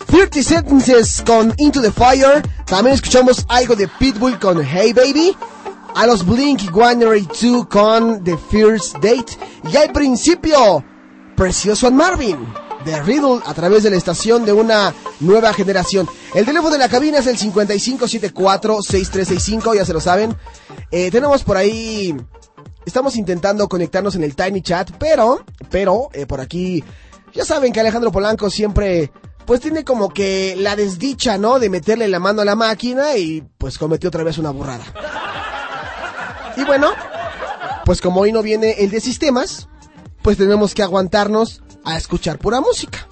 30 0.07 0.43
Sentences 0.43 1.23
con 1.25 1.55
Into 1.59 1.81
the 1.81 1.93
Fire. 1.93 2.43
También 2.67 2.95
escuchamos 2.95 3.47
algo 3.49 3.75
de 3.75 3.89
Pitbull 3.89 4.39
con 4.39 4.63
Hey 4.63 4.93
Baby. 4.93 5.37
A 5.99 6.07
los 6.07 6.25
Blink 6.25 6.61
182 6.61 7.67
con 7.67 8.23
The 8.23 8.39
First 8.39 8.99
Date. 8.99 9.37
Y 9.69 9.77
al 9.77 9.91
principio, 9.91 10.85
Precioso 11.35 11.89
and 11.89 11.97
Marvin. 11.97 12.37
De 12.85 13.03
Riddle 13.03 13.41
a 13.45 13.53
través 13.53 13.83
de 13.83 13.91
la 13.91 13.97
estación 13.97 14.45
de 14.45 14.53
una 14.53 14.95
nueva 15.19 15.53
generación. 15.53 16.09
El 16.35 16.47
teléfono 16.47 16.71
de 16.71 16.79
la 16.79 16.89
cabina 16.89 17.19
es 17.19 17.27
el 17.27 17.37
5574-6365, 17.37 19.75
ya 19.75 19.85
se 19.85 19.93
lo 19.93 19.99
saben. 19.99 20.37
Eh, 20.93 21.11
tenemos 21.11 21.43
por 21.43 21.57
ahí... 21.57 22.15
Estamos 22.87 23.17
intentando 23.17 23.69
conectarnos 23.69 24.15
en 24.15 24.23
el 24.23 24.37
Tiny 24.37 24.63
Chat, 24.63 24.93
pero, 25.01 25.45
pero, 25.69 26.11
eh, 26.13 26.27
por 26.27 26.41
aquí... 26.41 26.85
Ya 27.35 27.45
saben 27.45 27.73
que 27.73 27.81
Alejandro 27.81 28.13
Polanco 28.13 28.51
siempre 28.51 29.11
pues 29.47 29.61
tiene 29.61 29.83
como 29.83 30.11
que 30.11 30.55
la 30.57 30.77
desdicha, 30.77 31.39
¿no? 31.39 31.59
De 31.59 31.69
meterle 31.71 32.07
la 32.07 32.21
mano 32.21 32.43
a 32.43 32.45
la 32.45 32.55
máquina 32.55 33.17
y 33.17 33.43
pues 33.59 33.79
cometió 33.79 34.11
otra 34.11 34.23
vez 34.23 34.39
una 34.39 34.51
burrada. 34.51 34.85
Y 36.59 36.65
bueno, 36.65 36.91
pues 37.85 38.01
como 38.01 38.21
hoy 38.21 38.33
no 38.33 38.43
viene 38.43 38.73
el 38.79 38.91
de 38.91 39.01
sistemas, 39.01 39.69
pues 40.23 40.37
tenemos 40.37 40.75
que 40.75 40.83
aguantarnos 40.83 41.63
a 41.85 41.97
escuchar 41.97 42.39
pura 42.39 42.61
música. 42.61 43.07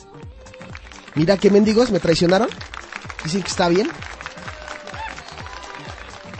Mira 1.15 1.37
qué 1.37 1.51
mendigos 1.51 1.91
me 1.91 2.01
traicionaron. 2.01 2.49
Dicen 3.25 3.43
que 3.43 3.49
está 3.49 3.69
bien. 3.69 3.89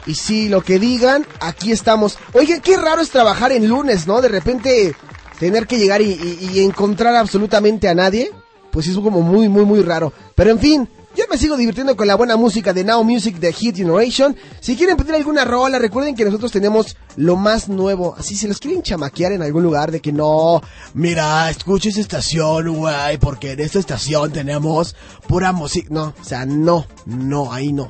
Y 0.05 0.15
sí, 0.15 0.49
lo 0.49 0.63
que 0.63 0.79
digan, 0.79 1.27
aquí 1.41 1.73
estamos. 1.73 2.19
Oigan, 2.33 2.61
qué 2.61 2.77
raro 2.77 3.03
es 3.03 3.11
trabajar 3.11 3.53
en 3.53 3.69
lunes, 3.69 4.07
¿no? 4.07 4.21
De 4.21 4.29
repente 4.29 4.95
tener 5.41 5.67
que 5.67 5.79
llegar 5.79 6.01
y- 6.03 6.39
y 6.53 6.61
encontrar 6.65 7.17
absolutamente 7.17 7.89
a 7.89 7.95
nadie. 7.95 8.31
Pues 8.71 8.87
es 8.87 8.95
como 8.97 9.23
muy, 9.23 9.49
muy, 9.49 9.65
muy 9.65 9.83
raro. 9.83 10.13
Pero 10.35 10.51
en 10.51 10.59
fin, 10.61 10.89
yo 11.17 11.25
me 11.31 11.39
sigo 11.39 11.57
divirtiendo 11.57 11.97
con 11.97 12.07
la 12.07 12.15
buena 12.15 12.37
música 12.37 12.75
de 12.75 12.85
Now 12.85 13.03
Music 13.03 13.39
de 13.39 13.51
Hit 13.51 13.77
Generation. 13.77 14.37
Si 14.61 14.77
quieren 14.77 14.99
pedir 14.99 15.15
alguna 15.15 15.47
rola, 15.47 15.79
recuerden 15.79 16.15
que 16.15 16.27
nosotros 16.27 16.53
tenemos 16.53 16.95
lo 17.17 17.37
más 17.37 17.71
nuevo. 17.71 18.15
Así 18.19 18.37
se 18.37 18.47
los 18.47 18.61
quieren 18.61 18.83
chamaquear 18.83 19.33
en 19.33 19.41
algún 19.41 19.63
lugar 19.63 19.91
de 19.91 20.01
que 20.01 20.13
no, 20.13 20.61
mira, 20.93 21.49
escucha 21.49 21.89
esa 21.89 22.03
estación, 22.03 22.77
güey, 22.77 23.17
porque 23.19 23.53
en 23.53 23.61
esta 23.61 23.79
estación 23.79 24.31
tenemos 24.31 24.95
pura 25.27 25.53
música. 25.53 25.89
No, 25.91 26.15
o 26.21 26.25
sea, 26.25 26.45
no, 26.45 26.87
no, 27.07 27.51
ahí 27.51 27.73
no. 27.73 27.89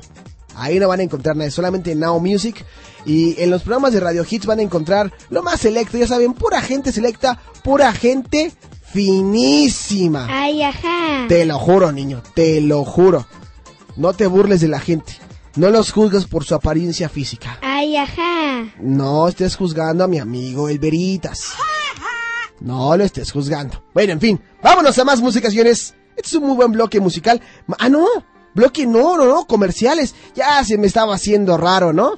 Ahí 0.55 0.79
no 0.79 0.87
van 0.87 1.01
a 1.01 1.03
encontrar 1.03 1.35
nada, 1.35 1.51
solamente 1.51 1.91
en 1.91 1.99
Now 1.99 2.21
Music. 2.21 2.65
Y 3.05 3.41
en 3.41 3.49
los 3.49 3.61
programas 3.61 3.91
de 3.91 3.99
Radio 3.99 4.25
Hits 4.27 4.45
van 4.45 4.59
a 4.59 4.63
encontrar 4.63 5.11
lo 5.29 5.43
más 5.43 5.59
selecto, 5.59 5.97
ya 5.97 6.07
saben, 6.07 6.33
pura 6.33 6.61
gente 6.61 6.93
selecta, 6.93 7.41
pura 7.61 7.91
gente 7.91 8.53
finísima. 8.91 10.27
Ay, 10.29 10.63
ajá. 10.63 11.25
Te 11.27 11.45
lo 11.45 11.59
juro, 11.59 11.91
niño, 11.91 12.21
te 12.33 12.61
lo 12.61 12.83
juro. 12.83 13.27
No 13.95 14.13
te 14.13 14.27
burles 14.27 14.61
de 14.61 14.67
la 14.67 14.79
gente. 14.79 15.13
No 15.55 15.69
los 15.71 15.91
juzgues 15.91 16.25
por 16.25 16.43
su 16.43 16.53
apariencia 16.53 17.09
física. 17.09 17.57
Ay, 17.61 17.97
ajá. 17.97 18.71
No 18.79 19.27
estés 19.27 19.55
juzgando 19.55 20.03
a 20.03 20.07
mi 20.07 20.19
amigo 20.19 20.69
el 20.69 20.77
Veritas. 20.77 21.53
No 22.59 22.95
lo 22.95 23.03
estés 23.03 23.31
juzgando. 23.31 23.83
Bueno, 23.93 24.13
en 24.13 24.19
fin, 24.19 24.41
vámonos 24.61 24.97
a 24.97 25.03
más 25.05 25.21
música, 25.21 25.49
señores. 25.49 25.95
Este 26.15 26.29
es 26.29 26.33
un 26.35 26.45
muy 26.45 26.55
buen 26.55 26.71
bloque 26.71 26.99
musical. 26.99 27.41
Ah, 27.79 27.89
no, 27.89 28.07
bloque 28.53 28.85
no, 28.87 29.17
no, 29.17 29.25
no, 29.25 29.45
comerciales. 29.45 30.15
Ya 30.35 30.63
se 30.63 30.77
me 30.77 30.87
estaba 30.87 31.15
haciendo 31.15 31.57
raro, 31.57 31.93
¿no? 31.93 32.17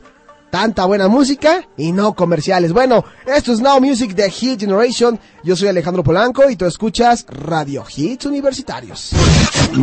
Tanta 0.49 0.85
buena 0.85 1.07
música 1.07 1.67
y 1.77 1.91
no 1.91 2.13
comerciales. 2.13 2.73
Bueno, 2.73 3.05
esto 3.25 3.53
es 3.53 3.61
Now 3.61 3.79
Music 3.79 4.15
de 4.15 4.31
Hit 4.31 4.61
Generation. 4.61 5.19
Yo 5.43 5.55
soy 5.55 5.67
Alejandro 5.67 6.03
Polanco 6.03 6.49
y 6.49 6.55
tú 6.55 6.65
escuchas 6.65 7.25
Radio 7.27 7.85
Hits 7.95 8.25
Universitarios. 8.25 9.11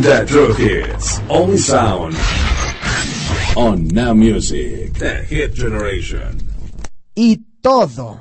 The 0.01 0.25
True 0.25 0.53
Hits. 0.57 1.21
Only 1.29 1.57
sound. 1.57 2.17
On 3.55 3.87
Now 3.87 4.13
Music. 4.13 4.91
The 4.99 5.25
Hit 5.25 5.55
Generation. 5.55 6.37
Y 7.15 7.41
todo. 7.61 8.19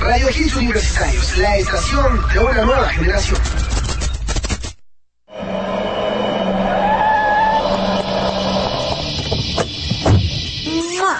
Radio 0.00 0.28
Hits 0.30 0.56
Universitarios, 0.56 1.38
la 1.38 1.56
estación 1.56 2.20
de 2.32 2.38
una 2.38 2.64
nueva 2.64 2.88
generación. 2.90 3.40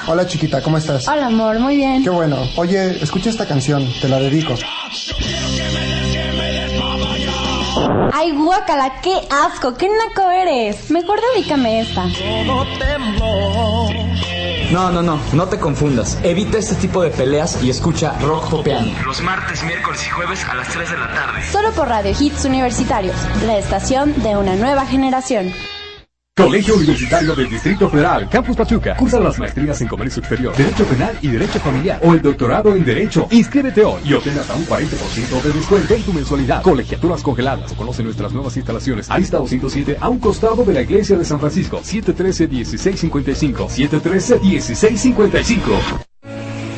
Hola 0.09 0.25
chiquita, 0.25 0.63
¿cómo 0.63 0.79
estás? 0.79 1.09
Hola, 1.09 1.27
amor, 1.27 1.59
muy 1.59 1.77
bien. 1.77 2.05
Qué 2.05 2.11
bueno. 2.11 2.37
Oye, 2.57 3.03
escucha 3.03 3.29
esta 3.29 3.45
canción, 3.45 3.93
te 4.01 4.09
la 4.09 4.21
dedico. 4.21 4.55
Ay, 8.13 8.31
guácala, 8.31 9.01
qué 9.03 9.19
asco, 9.31 9.75
qué 9.75 9.89
naco 9.89 10.31
eres. 10.31 10.91
Mejor 10.93 11.19
dedícame 11.35 11.81
esta. 11.81 12.05
No, 14.71 14.91
no, 14.93 15.03
no, 15.03 15.19
no 15.33 15.47
te 15.47 15.59
confundas. 15.59 16.19
Evita 16.23 16.59
este 16.59 16.77
tipo 16.77 17.03
de 17.03 17.11
peleas 17.11 17.63
y 17.65 17.71
escucha 17.71 18.17
rock 18.21 18.49
popeando. 18.49 18.93
Los 19.05 19.21
martes, 19.23 19.65
miércoles 19.65 20.07
y 20.07 20.11
jueves 20.11 20.45
a 20.45 20.55
las 20.55 20.69
3 20.69 20.89
de 20.89 20.99
la 20.99 21.09
tarde. 21.09 21.43
Solo 21.51 21.73
por 21.73 21.89
Radio 21.89 22.15
Hits 22.19 22.45
Universitarios, 22.45 23.17
la 23.45 23.59
estación 23.59 24.15
de 24.23 24.37
una 24.37 24.55
nueva 24.55 24.87
generación. 24.87 25.53
Colegio 26.37 26.77
Universitario 26.77 27.35
del 27.35 27.49
Distrito 27.49 27.89
Federal, 27.89 28.29
Campus 28.29 28.55
Pachuca. 28.55 28.95
Cursa 28.97 29.19
las 29.19 29.39
maestrías 29.39 29.81
en 29.81 29.89
Comercio 29.89 30.21
Exterior, 30.21 30.55
Derecho 30.55 30.85
Penal 30.85 31.19
y 31.23 31.29
Derecho 31.29 31.59
Familiar. 31.61 31.99
O 32.05 32.13
el 32.13 32.21
doctorado 32.21 32.77
en 32.77 32.85
Derecho. 32.85 33.27
Inscríbete 33.31 33.83
hoy 33.83 34.03
y 34.05 34.13
obtén 34.13 34.39
hasta 34.39 34.55
un 34.55 34.67
40% 34.67 35.43
de 35.43 35.53
descuento 35.53 35.95
en 35.95 36.03
tu 36.03 36.13
mensualidad. 36.13 36.61
Colegiaturas 36.61 37.23
congeladas. 37.23 37.73
Conoce 37.73 38.03
nuestras 38.03 38.33
nuevas 38.33 38.55
instalaciones. 38.55 39.11
Arista 39.11 39.39
207 39.39 39.97
a 39.99 40.11
un 40.11 40.19
costado 40.19 40.63
de 40.63 40.75
la 40.75 40.83
Iglesia 40.83 41.17
de 41.17 41.25
San 41.25 41.41
Francisco. 41.41 41.81
713-1655. 41.81 43.71
713-1655. 43.71 46.06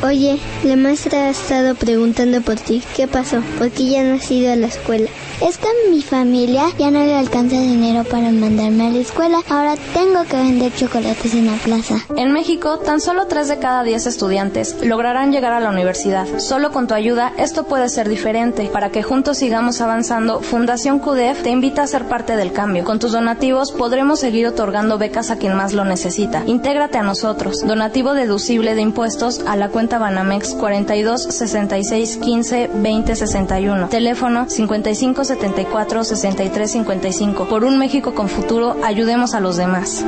Oye, 0.01 0.38
la 0.62 0.76
maestra 0.76 1.24
ha 1.24 1.30
estado 1.30 1.74
preguntando 1.74 2.40
por 2.40 2.55
ti. 2.55 2.84
¿Qué 2.94 3.09
pasó? 3.09 3.42
¿Por 3.59 3.70
qué 3.72 3.90
ya 3.90 4.05
no 4.05 4.14
has 4.14 4.30
ido 4.30 4.53
a 4.53 4.57
la 4.57 4.68
escuela? 4.68 5.09
Es 5.40 5.59
que 5.59 5.68
mi 5.90 6.03
familia 6.03 6.66
ya 6.78 6.90
no 6.90 7.05
le 7.05 7.16
alcanza 7.16 7.61
dinero 7.61 8.05
para 8.05 8.30
mandarme 8.30 8.88
a 8.88 8.90
la 8.90 8.99
escuela. 8.99 9.38
Ahora 9.49 9.74
tengo 9.94 10.24
que 10.24 10.36
vender 10.36 10.72
chocolates 10.74 11.34
en 11.34 11.46
la 11.46 11.57
plaza. 11.57 11.96
En 12.16 12.32
México, 12.32 12.78
tan 12.78 13.01
solo 13.01 13.26
3 13.26 13.49
de 13.49 13.59
cada 13.59 13.82
10 13.82 14.07
estudiantes 14.07 14.76
lograrán 14.84 15.32
llegar 15.32 15.53
a 15.53 15.61
la 15.61 15.70
universidad. 15.70 16.26
Solo 16.38 16.70
con 16.70 16.86
tu 16.86 16.94
ayuda, 16.94 17.32
esto 17.36 17.64
puede 17.64 17.88
ser 17.88 18.09
diferente. 18.09 18.70
Para 18.72 18.90
que 18.90 19.03
juntos 19.03 19.38
sigamos 19.38 19.80
avanzando, 19.80 20.40
Fundación 20.40 21.01
CUDEF 21.01 21.42
te 21.42 21.51
invita 21.51 21.82
a 21.82 21.86
ser 21.88 22.05
parte 22.05 22.36
del 22.36 22.53
cambio. 22.53 22.84
Con 22.84 23.01
tus 23.01 23.12
donativos 23.12 23.72
podremos 23.72 24.20
seguir 24.20 24.46
otorgando 24.46 24.99
becas 24.99 25.30
a 25.30 25.38
quien 25.38 25.55
más 25.55 25.72
lo 25.72 25.84
necesita. 25.84 26.44
Intégrate 26.46 26.99
a 26.99 27.03
nosotros. 27.03 27.64
Donativo 27.66 28.14
deducible 28.14 28.74
de 28.76 28.82
impuestos 28.82 29.40
a 29.46 29.57
la 29.57 29.68
cuenta 29.68 29.88
Banamex 29.97 30.53
42 30.55 31.22
66 31.22 32.18
15 32.18 32.70
20 32.74 33.16
61. 33.16 33.89
Teléfono 33.89 34.51
55 34.51 35.24
74 35.24 36.05
63 36.05 36.70
55. 36.70 37.49
Por 37.49 37.64
un 37.64 37.78
México 37.78 38.14
con 38.14 38.28
futuro, 38.28 38.76
ayudemos 38.84 39.32
a 39.32 39.41
los 39.41 39.57
demás. 39.57 40.05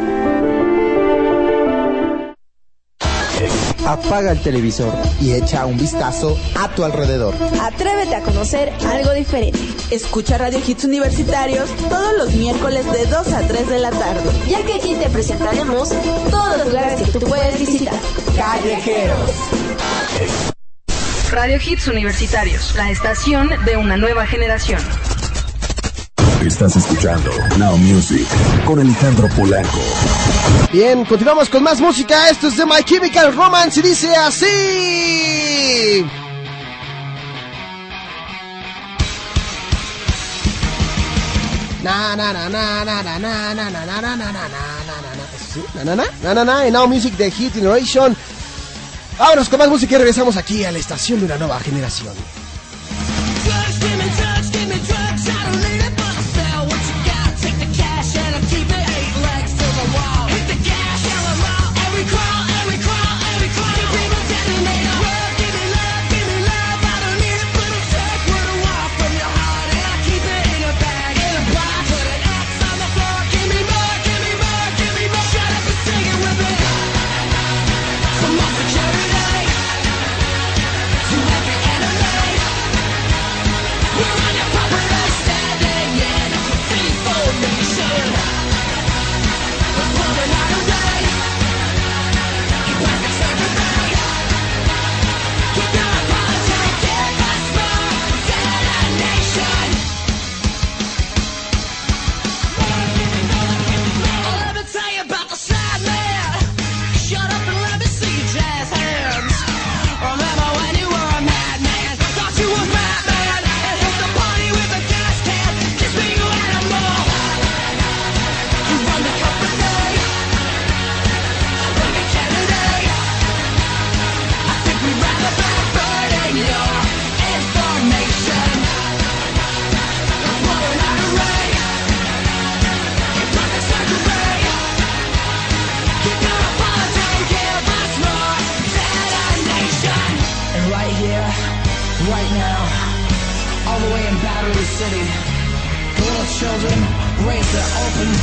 Apaga 3.87 4.33
el 4.33 4.41
televisor 4.41 4.93
y 5.21 5.33
echa 5.33 5.67
un 5.67 5.77
vistazo 5.77 6.39
a 6.57 6.69
tu 6.69 6.85
alrededor. 6.85 7.35
Atrévete 7.61 8.15
a 8.15 8.21
conocer 8.21 8.73
algo 8.87 9.13
diferente. 9.13 9.59
Escucha 9.91 10.39
Radio 10.39 10.61
Hits 10.65 10.85
Universitarios 10.85 11.69
todos 11.89 12.17
los 12.19 12.33
miércoles 12.35 12.85
de 12.93 13.07
2 13.07 13.33
a 13.33 13.41
3 13.49 13.69
de 13.69 13.79
la 13.81 13.91
tarde. 13.91 14.31
Ya 14.47 14.63
que 14.65 14.75
aquí 14.75 14.95
te 14.95 15.11
presentaremos 15.11 15.89
todos 16.31 16.59
los 16.59 16.67
lugares 16.69 17.03
que 17.03 17.19
tú 17.19 17.27
puedes 17.27 17.59
visitar. 17.59 17.95
Callejeros. 18.37 19.70
Radio 21.31 21.59
Hits 21.65 21.89
Universitarios, 21.89 22.75
la 22.77 22.91
estación 22.91 23.51
de 23.65 23.77
una 23.77 23.97
nueva 23.97 24.27
generación. 24.27 24.81
Estás 26.45 26.75
escuchando 26.77 27.31
Now 27.59 27.77
Music 27.77 28.27
con 28.65 28.81
Alejandro 28.81 29.29
Polanco. 29.37 29.79
Bien, 30.73 31.05
continuamos 31.05 31.49
con 31.49 31.63
más 31.63 31.81
música. 31.81 32.29
Esto 32.29 32.49
es 32.49 32.57
de 32.57 32.67
My 32.67 32.83
Chemical 32.85 33.35
Romance 33.35 33.81
y 33.81 33.83
dice 33.83 34.15
así. 34.17 36.07
na 41.83 42.15
na 42.15 42.33
na 42.33 42.49
na 42.49 42.85
na 42.85 43.03
na 43.03 43.19
na 43.19 43.55
na 43.55 43.55
na 43.55 43.71
na 43.71 43.71
na 43.71 44.17
na 44.17 44.17
na 44.17 44.33
na 44.33 44.39
na 44.39 44.45
na 44.45 45.15
na 46.25 46.35
na 46.35 46.45
na 46.45 46.71
Vámonos 49.21 49.51
con 49.51 49.59
más 49.59 49.69
música 49.69 49.97
y 49.97 49.99
regresamos 49.99 50.39
aquí 50.39 50.65
a 50.65 50.73
la 50.73 50.79
estación 50.79 51.19
de 51.21 51.27
una 51.27 51.37
nueva 51.37 51.61
generación. 51.61 52.15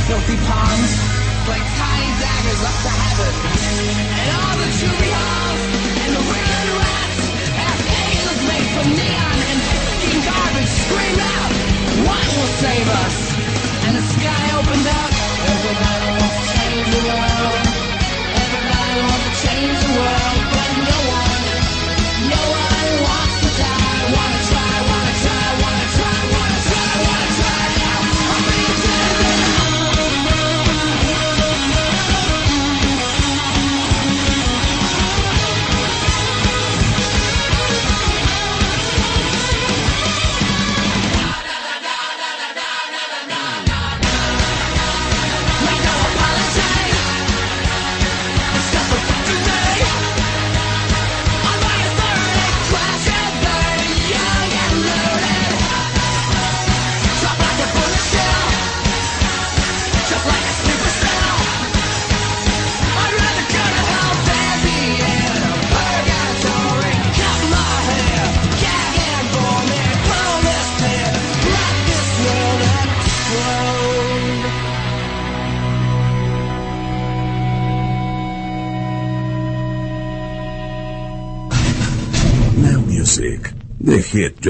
filthy 0.08 0.40
palms, 0.48 0.92
like 1.52 1.60
tiny 1.76 2.10
daggers 2.16 2.62
up 2.64 2.76
to 2.80 2.88
heaven. 2.88 3.32
And 4.08 4.28
all 4.40 4.56
the 4.56 4.70
juvie 4.80 5.12
halls 5.12 5.62
and 6.00 6.10
the 6.16 6.24
ringing 6.32 6.70
rats 6.80 7.20
have 7.60 7.80
angels 7.92 8.40
made 8.48 8.68
from 8.72 8.88
neon 8.96 9.38
and 9.52 9.60
fucking 9.84 10.20
garbage 10.24 10.72
scream 10.80 11.18
out, 11.36 11.52
one 12.08 12.28
will 12.40 12.52
save 12.56 12.88
us. 13.04 13.16
And 13.84 13.96
the 14.00 14.04
sky 14.16 14.44
opened 14.56 14.86
up. 14.88 15.17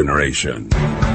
generation. 0.08 1.07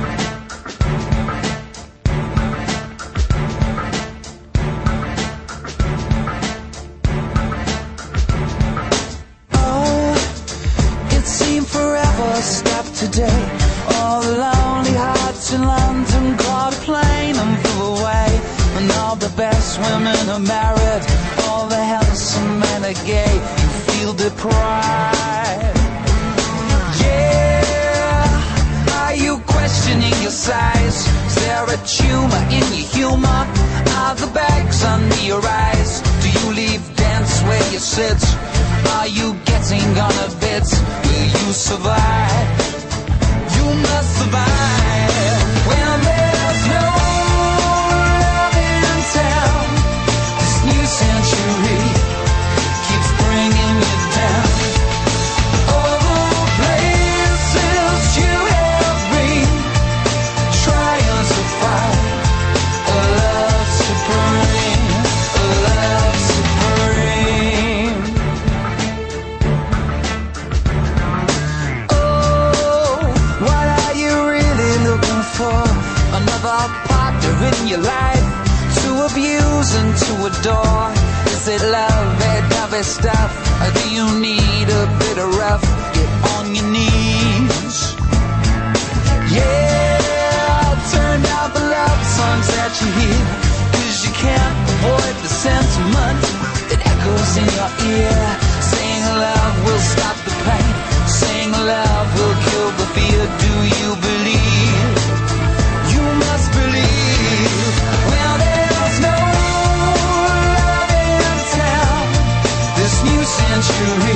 century 113.25 114.15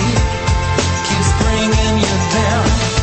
keeps 1.07 1.31
bringing 1.41 1.97
you 1.97 2.15
down. 2.33 2.96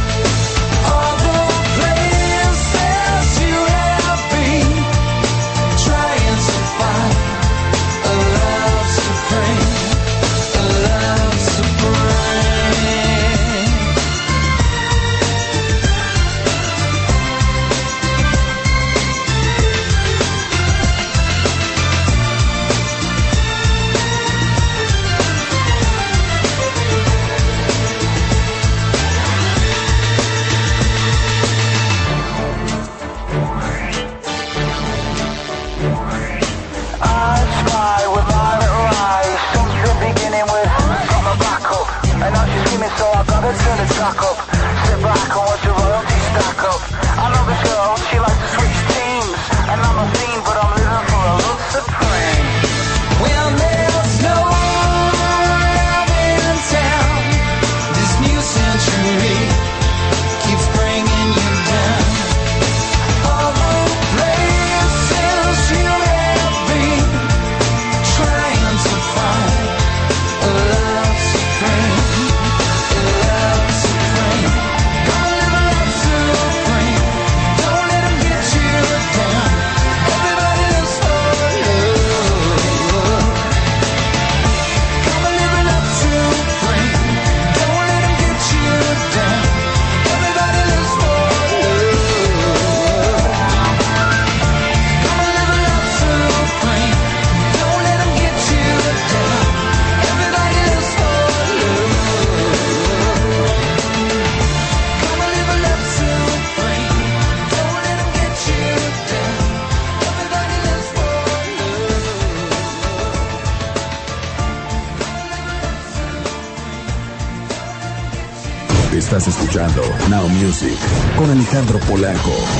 Con 121.16 121.30
Alejandro 121.30 121.78
Polanco. 121.78 122.53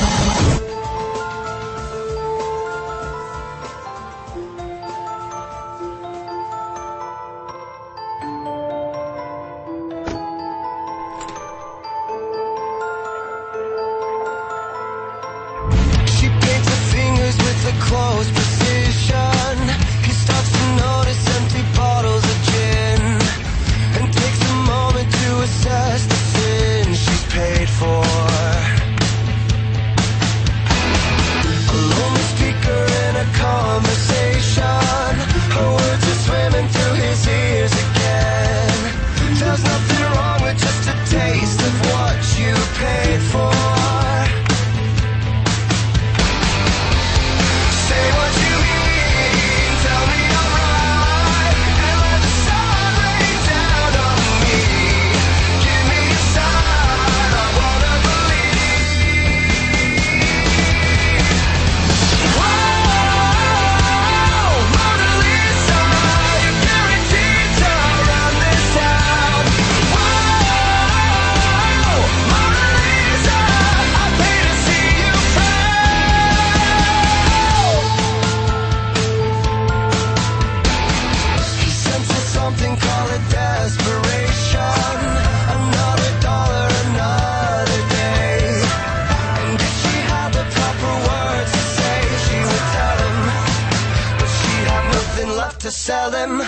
To 95.65 95.71
sell 95.71 96.11
him. 96.11 96.43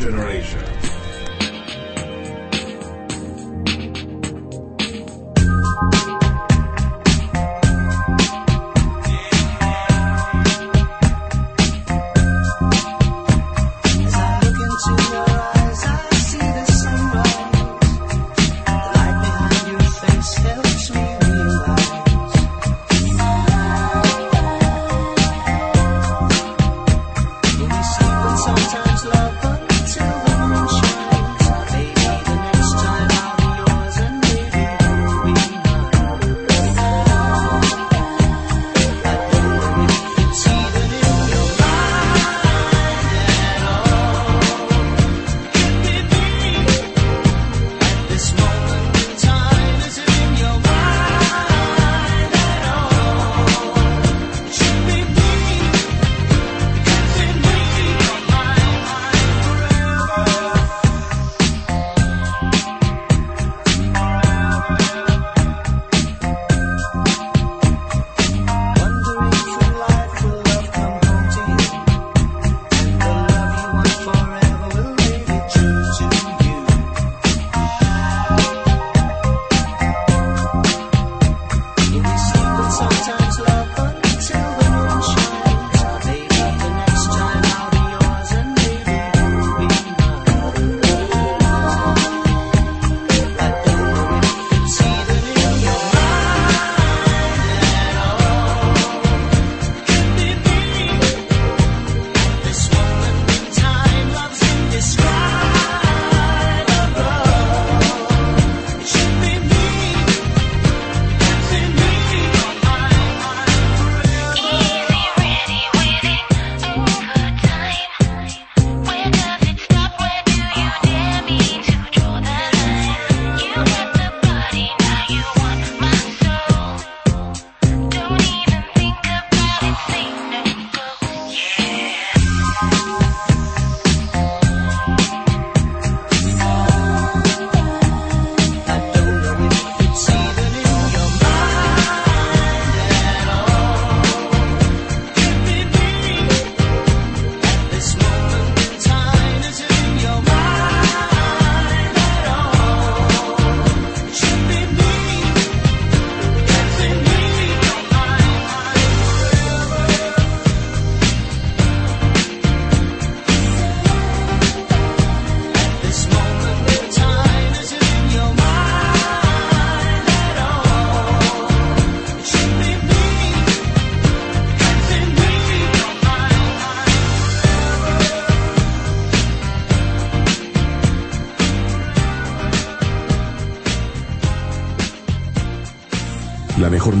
The 0.00 0.29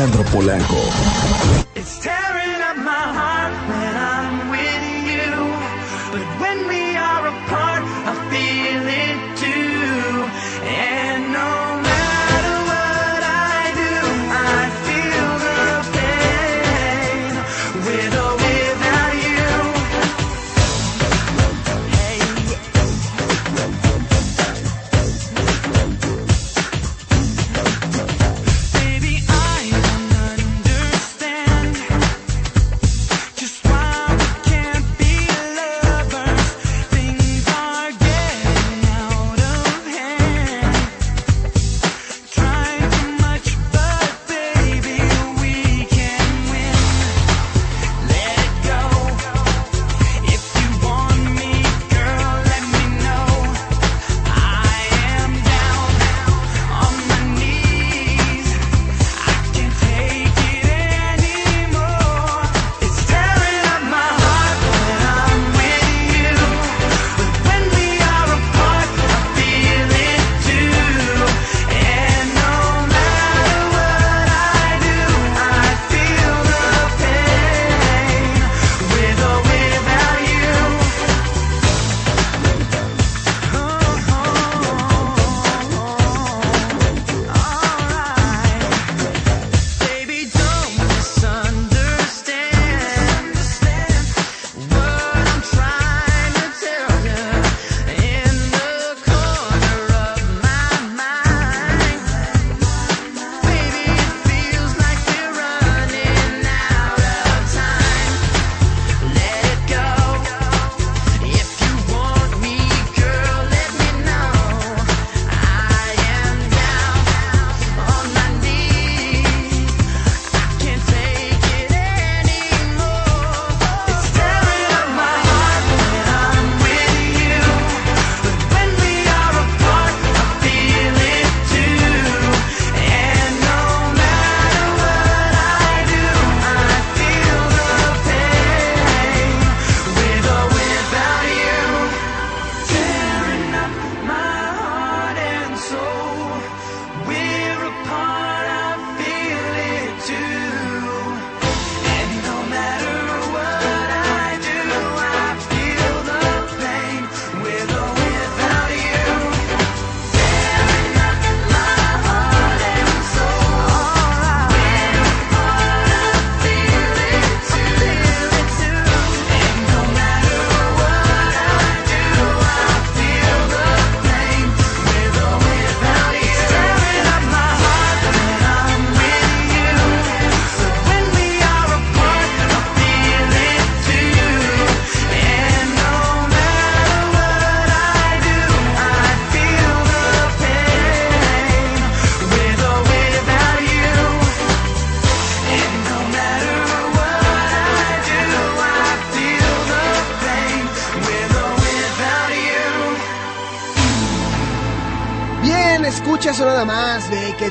Alejandro 0.00 0.24
Polanco. 0.32 1.09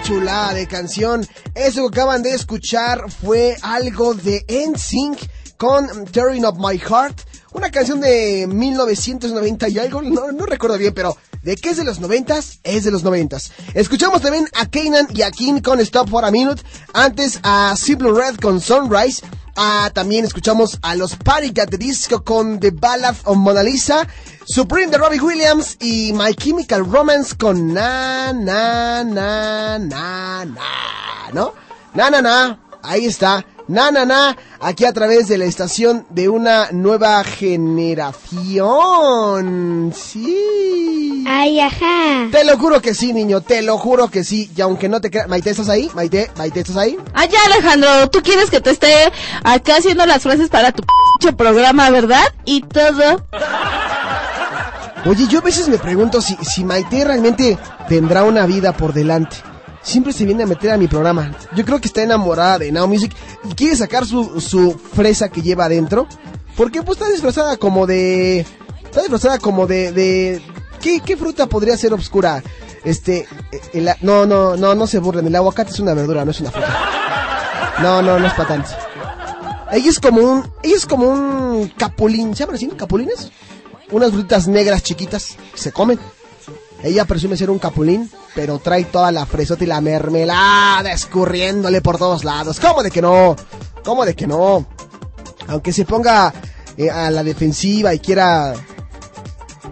Chulada 0.02 0.54
de 0.54 0.68
canción. 0.68 1.28
Eso 1.56 1.90
que 1.90 2.00
acaban 2.00 2.24
de 2.24 2.34
escuchar 2.34 3.10
fue 3.12 3.58
algo 3.62 4.14
de 4.14 4.46
NSYNC 4.48 5.20
con 5.58 6.06
Tearing 6.06 6.46
Up 6.46 6.58
My 6.58 6.78
Heart. 6.78 7.22
Una 7.54 7.72
canción 7.72 8.00
de 8.00 8.48
1990 8.48 9.70
y 9.70 9.80
algo, 9.80 10.02
no, 10.02 10.32
no 10.32 10.46
recuerdo 10.46 10.78
bien, 10.78 10.94
pero 10.94 11.18
de 11.42 11.56
qué 11.56 11.70
es 11.70 11.78
de 11.78 11.84
los 11.84 12.00
90 12.00 12.38
es 12.64 12.84
de 12.84 12.92
los 12.92 13.04
90 13.04 13.38
Escuchamos 13.74 14.22
también 14.22 14.48
a 14.54 14.66
Kanan 14.66 15.08
y 15.14 15.22
a 15.22 15.32
King 15.32 15.62
con 15.62 15.80
Stop 15.80 16.10
for 16.10 16.26
a 16.26 16.32
Minute. 16.32 16.62
Antes 16.94 17.40
a 17.44 17.76
Simple 17.78 18.12
Red 18.12 18.38
con 18.38 18.62
Sunrise. 18.62 19.22
Ah, 19.56 19.92
también 19.94 20.24
escuchamos 20.24 20.80
a 20.82 20.96
los 20.96 21.16
Panic 21.16 21.60
at 21.60 21.70
Disco 21.70 22.24
con 22.24 22.60
The 22.60 22.72
Ballad 22.72 23.16
of 23.26 23.38
Mona 23.38 23.62
Lisa, 23.62 24.08
Supreme 24.52 24.90
de 24.90 24.98
Robbie 24.98 25.22
Williams 25.22 25.78
y 25.80 26.12
My 26.12 26.34
Chemical 26.34 26.84
Romance 26.92 27.36
con 27.38 27.72
Na 27.72 28.34
Na 28.34 29.04
Na 29.04 29.78
Na 29.78 30.44
Na, 30.44 31.30
¿no? 31.32 31.54
Na 31.94 32.10
Na 32.10 32.20
Na, 32.20 32.58
ahí 32.82 33.06
está. 33.06 33.46
Na 33.68 33.92
Na 33.92 34.06
Na, 34.06 34.36
aquí 34.60 34.86
a 34.86 34.94
través 34.94 35.28
de 35.28 35.38
la 35.38 35.46
estación 35.46 36.08
de 36.10 36.30
una 36.30 36.70
nueva 36.72 37.24
generación. 37.24 39.94
Sí. 39.96 41.24
Ay, 41.28 41.60
ajá. 41.60 42.30
Te 42.32 42.44
lo 42.44 42.58
juro 42.58 42.82
que 42.82 42.96
sí, 42.96 43.14
niño, 43.14 43.42
te 43.42 43.62
lo 43.62 43.78
juro 43.78 44.10
que 44.10 44.24
sí. 44.24 44.50
Y 44.58 44.62
aunque 44.62 44.90
no 44.90 45.00
te 45.00 45.12
creas, 45.12 45.28
Maite, 45.28 45.52
¿estás 45.52 45.70
ahí? 45.70 45.92
Maite, 45.94 46.32
Maite, 46.36 46.62
¿estás 46.62 46.78
ahí? 46.78 46.98
Ah, 47.14 47.26
ya, 47.26 47.38
Alejandro, 47.46 48.10
tú 48.10 48.24
quieres 48.24 48.50
que 48.50 48.62
te 48.62 48.72
esté 48.72 49.12
acá 49.44 49.76
haciendo 49.76 50.08
las 50.08 50.24
frases 50.24 50.50
para 50.50 50.72
tu 50.72 50.82
programa, 51.38 51.92
¿verdad? 51.92 52.24
Y 52.46 52.62
todo. 52.62 53.24
Oye, 55.06 55.28
yo 55.28 55.40
a 55.40 55.42
veces 55.44 55.70
me 55.70 55.78
pregunto 55.78 56.22
si, 56.22 56.36
si 56.42 56.66
Maite 56.66 57.06
realmente 57.06 57.58
tendrá 57.88 58.24
una 58.24 58.46
vida 58.46 58.74
por 58.74 58.94
delante. 58.94 59.38
Siempre 59.82 60.12
se 60.12 60.26
viene 60.26 60.44
a 60.44 60.48
meter 60.48 60.72
a 60.72 60.78
mi 60.78 60.88
programa. 60.88 61.32
Yo 61.56 61.64
creo 61.64 61.80
que 61.80 61.88
está 61.88 62.04
enamorada 62.04 62.60
de 62.60 62.72
Now 62.72 62.88
Music 62.88 63.16
y 63.50 63.56
quiere 63.56 63.76
sacar 63.78 64.06
su, 64.06 64.42
su 64.42 64.78
fresa 64.94 65.30
que 65.30 65.42
lleva 65.42 65.66
adentro. 65.66 66.06
Porque 66.58 66.84
pues 66.84 67.00
está 67.00 67.10
disfrazada 67.10 67.56
como 67.56 67.88
de... 67.88 68.46
Está 68.84 69.00
disfrazada 69.02 69.40
como 69.40 69.68
de... 69.68 69.94
de 69.94 70.42
¿qué, 70.82 71.00
¿Qué 71.00 71.16
fruta 71.16 71.48
podría 71.48 71.78
ser 71.78 71.94
obscura? 71.94 72.44
Este... 72.84 73.26
no, 74.02 74.26
no, 74.26 74.58
no, 74.58 74.76
no 74.76 74.88
se 74.88 75.00
burlen. 75.00 75.28
El 75.28 75.36
aguacate 75.36 75.72
es 75.72 75.80
una 75.80 75.94
verdura, 75.94 76.26
no 76.26 76.32
es 76.32 76.42
una 76.42 76.52
fruta. 76.52 76.78
No, 77.82 78.02
no, 78.02 78.20
no 78.20 78.28
es 78.28 78.34
para 78.34 78.50
tanto. 78.50 78.70
Ella 79.72 79.90
es 79.90 80.00
como 80.02 80.22
un... 80.22 80.52
Ella 80.62 80.76
es 80.76 80.86
como 80.86 81.08
un 81.08 81.72
capulín. 81.78 82.36
¿Se 82.36 82.44
llaman 82.44 82.58
así? 82.58 82.68
¿Capulines? 82.68 83.32
Unas 83.92 84.12
frutas 84.12 84.48
negras 84.48 84.84
chiquitas 84.84 85.36
se 85.56 85.72
comen. 85.72 86.00
Ella 86.84 87.06
presume 87.06 87.36
ser 87.36 87.50
un 87.50 87.60
capulín, 87.60 88.10
pero 88.36 88.60
trae 88.60 88.86
toda 88.86 89.12
la 89.12 89.26
fresota 89.26 89.64
y 89.64 89.68
la 89.68 89.82
mermelada 89.82 90.92
escurriéndole 90.92 91.82
por 91.82 91.98
todos 91.98 92.24
lados. 92.24 92.60
¿Cómo 92.60 92.84
de 92.84 92.92
que 92.92 93.02
no? 93.02 93.36
¿Cómo 93.84 94.06
de 94.06 94.16
que 94.16 94.28
no? 94.28 94.66
Aunque 95.48 95.74
se 95.74 95.84
ponga 95.86 96.34
eh, 96.78 96.90
a 96.90 97.10
la 97.12 97.24
defensiva 97.24 97.94
y 97.94 98.00
quiera... 98.00 98.54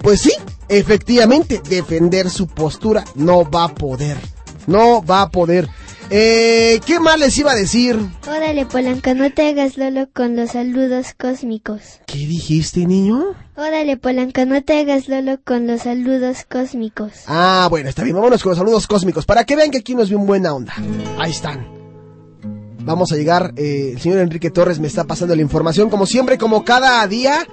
Pues 0.02 0.22
sí, 0.22 0.34
efectivamente, 0.68 1.62
defender 1.68 2.30
su 2.30 2.48
postura 2.48 3.04
no 3.16 3.50
va 3.50 3.66
a 3.66 3.76
poder. 3.76 4.18
No 4.66 5.04
va 5.04 5.24
a 5.24 5.30
poder. 5.30 5.70
Eh, 6.10 6.80
¿Qué 6.86 7.00
más 7.02 7.20
les 7.20 7.38
iba 7.38 7.52
a 7.52 7.56
decir? 7.56 8.00
Órale, 8.28 8.66
Polanco, 8.66 9.14
no 9.14 9.30
te 9.34 9.50
hagas 9.50 9.78
lolo 9.78 10.08
con 10.14 10.38
los 10.38 10.52
saludos 10.52 11.08
cósmicos. 11.20 11.82
¿Qué 12.06 12.20
dijiste, 12.20 12.86
niño? 12.86 13.36
Órale, 13.58 13.98
Polanco, 13.98 14.46
no 14.46 14.64
te 14.64 14.80
hagas 14.80 15.10
lolo 15.10 15.38
con 15.44 15.68
los 15.68 15.82
saludos 15.82 16.46
cósmicos. 16.50 17.12
Ah, 17.28 17.68
bueno, 17.70 17.90
está 17.90 18.04
bien. 18.04 18.16
Vámonos 18.16 18.42
con 18.42 18.52
los 18.52 18.58
saludos 18.58 18.88
cósmicos 18.88 19.26
para 19.26 19.44
que 19.44 19.58
vean 19.58 19.70
que 19.70 19.80
aquí 19.80 19.96
nos 19.96 20.08
vio 20.10 20.20
buena 20.20 20.54
onda. 20.54 20.74
Ahí 21.20 21.32
están. 21.32 21.68
Vamos 22.80 23.12
a 23.12 23.18
llegar. 23.18 23.54
eh, 23.58 23.92
el 23.96 24.00
señor 24.00 24.20
Enrique 24.20 24.50
Torres 24.50 24.80
me 24.80 24.88
está 24.88 25.04
pasando 25.04 25.36
la 25.36 25.42
información 25.42 25.90
como 25.90 26.06
siempre, 26.06 26.38
como 26.38 26.64
cada 26.64 27.06
día. 27.08 27.46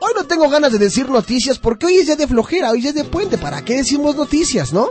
Hoy 0.00 0.12
no 0.16 0.24
tengo 0.24 0.48
ganas 0.48 0.72
de 0.72 0.78
decir 0.78 1.10
noticias 1.10 1.58
porque 1.58 1.84
hoy 1.86 1.96
es 1.96 2.06
día 2.06 2.16
de 2.16 2.26
flojera, 2.26 2.70
hoy 2.70 2.78
es 2.86 2.94
día 2.94 3.02
de 3.02 3.08
puente. 3.08 3.36
¿Para 3.36 3.62
qué 3.66 3.76
decimos 3.76 4.16
noticias, 4.16 4.72
no? 4.72 4.88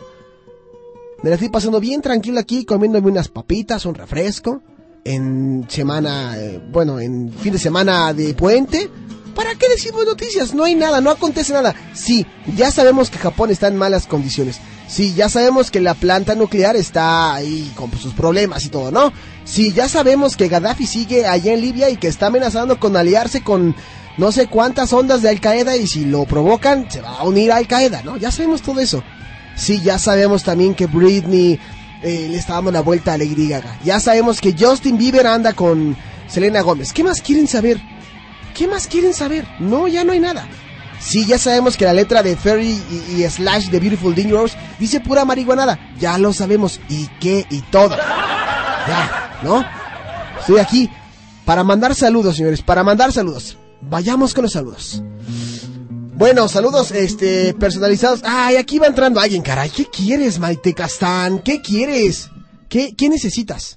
Me 1.26 1.32
la 1.32 1.38
estoy 1.38 1.50
pasando 1.50 1.80
bien 1.80 2.04
tranquilo 2.04 2.40
aquí, 2.40 2.66
comiéndome 2.66 3.10
unas 3.10 3.30
papitas, 3.30 3.88
un 3.88 3.96
refresco. 3.96 4.62
En 5.04 5.66
semana, 5.68 6.38
eh, 6.38 6.62
bueno, 6.72 7.00
en 7.00 7.34
fin 7.34 7.52
de 7.52 7.58
semana 7.58 8.14
de 8.14 8.36
puente. 8.36 8.92
¿Para 9.34 9.56
qué 9.56 9.68
decimos 9.68 10.06
noticias? 10.06 10.54
No 10.54 10.66
hay 10.66 10.76
nada, 10.76 11.02
no 11.02 11.10
acontece 11.10 11.52
nada. 11.52 11.74
Sí, 11.96 12.28
ya 12.56 12.70
sabemos 12.70 13.10
que 13.10 13.18
Japón 13.18 13.50
está 13.50 13.70
en 13.70 13.76
malas 13.76 14.06
condiciones. 14.06 14.60
Sí, 14.88 15.16
ya 15.16 15.28
sabemos 15.28 15.72
que 15.72 15.82
la 15.82 15.96
planta 15.96 16.36
nuclear 16.36 16.76
está 16.76 17.34
ahí 17.34 17.74
con 17.76 17.92
sus 17.94 18.14
problemas 18.14 18.64
y 18.64 18.70
todo, 18.70 18.92
¿no? 18.92 19.12
Sí, 19.46 19.74
ya 19.74 19.90
sabemos 19.90 20.38
que 20.38 20.48
Gaddafi 20.48 20.86
sigue 20.86 21.26
allá 21.26 21.54
en 21.54 21.62
Libia 21.62 21.90
y 21.90 21.98
que 21.98 22.08
está 22.08 22.28
amenazando 22.28 22.80
con 22.80 22.96
aliarse 22.96 23.42
con 23.42 23.76
no 24.20 24.32
sé 24.32 24.46
cuántas 24.46 24.94
ondas 24.94 25.24
de 25.24 25.30
Al 25.30 25.42
Qaeda 25.42 25.76
y 25.76 25.88
si 25.88 26.06
lo 26.06 26.26
provocan 26.26 26.86
se 26.92 27.02
va 27.02 27.18
a 27.18 27.24
unir 27.24 27.52
a 27.52 27.56
Al 27.56 27.68
Qaeda, 27.68 28.04
¿no? 28.04 28.16
Ya 28.16 28.30
sabemos 28.30 28.62
todo 28.62 28.80
eso. 28.80 29.04
Sí, 29.56 29.82
ya 29.82 29.98
sabemos 29.98 30.44
también 30.44 30.76
que 30.76 30.86
Britney 30.86 31.60
eh, 32.03 32.27
le 32.30 32.38
está 32.38 32.56
dando 32.56 32.72
la 32.72 32.82
vuelta 32.82 33.14
a 33.14 33.18
Lady 33.18 33.48
Gaga. 33.48 33.80
Ya 33.84 33.99
sabemos 33.99 34.41
que 34.41 34.56
Justin 34.57 34.98
Bieber 34.98 35.26
anda 35.27 35.53
con 35.53 35.95
Selena 36.27 36.61
Gómez. 36.61 36.94
¿Qué 36.94 37.03
más 37.03 37.22
quieren 37.22 37.48
saber? 37.48 37.80
¿Qué 38.53 38.68
más 38.68 38.88
quieren 38.88 39.14
saber? 39.14 39.48
No, 39.60 39.88
ya 39.88 40.03
no 40.03 40.11
hay 40.11 40.19
nada. 40.19 40.48
Sí, 40.99 41.26
ya 41.26 41.38
sabemos 41.38 41.77
que 41.77 41.86
la 41.86 41.94
letra 41.94 42.23
de 42.23 42.36
Ferry 42.36 42.82
y, 43.10 43.23
Slash 43.23 43.69
de 43.69 43.80
Beautiful 43.80 44.15
Dangerous 44.15 44.56
dice 44.80 44.99
pura 44.99 45.26
marihuanada. 45.26 45.80
Ya 45.99 46.18
lo 46.18 46.34
sabemos. 46.34 46.80
¿Y 46.90 47.07
qué? 47.19 47.45
Y 47.49 47.61
todo. 47.61 47.95
Ya, 47.95 49.40
¿no? 49.44 49.65
Estoy 50.40 50.60
aquí 50.60 50.90
para 51.44 51.64
mandar 51.64 51.95
saludos, 51.95 52.38
señores. 52.38 52.61
Para 52.61 52.84
mandar 52.84 53.11
saludos. 53.11 53.57
Vayamos 53.82 54.34
con 54.34 54.44
los 54.44 54.53
saludos. 54.53 55.03
Bueno, 56.16 56.48
saludos 56.48 56.92
este 56.92 57.54
personalizados. 57.56 58.22
Ay, 58.24 58.56
aquí 58.56 58.80
va 58.80 58.88
entrando 58.88 59.20
alguien, 59.20 59.42
caray. 59.42 59.70
¿Qué 59.70 59.86
quieres, 59.86 60.40
Maite 60.40 60.74
Castán? 60.74 61.40
¿Qué 61.40 61.62
quieres? 61.62 62.30
¿Qué, 62.70 62.96
qué 62.96 63.10
necesitas? 63.10 63.76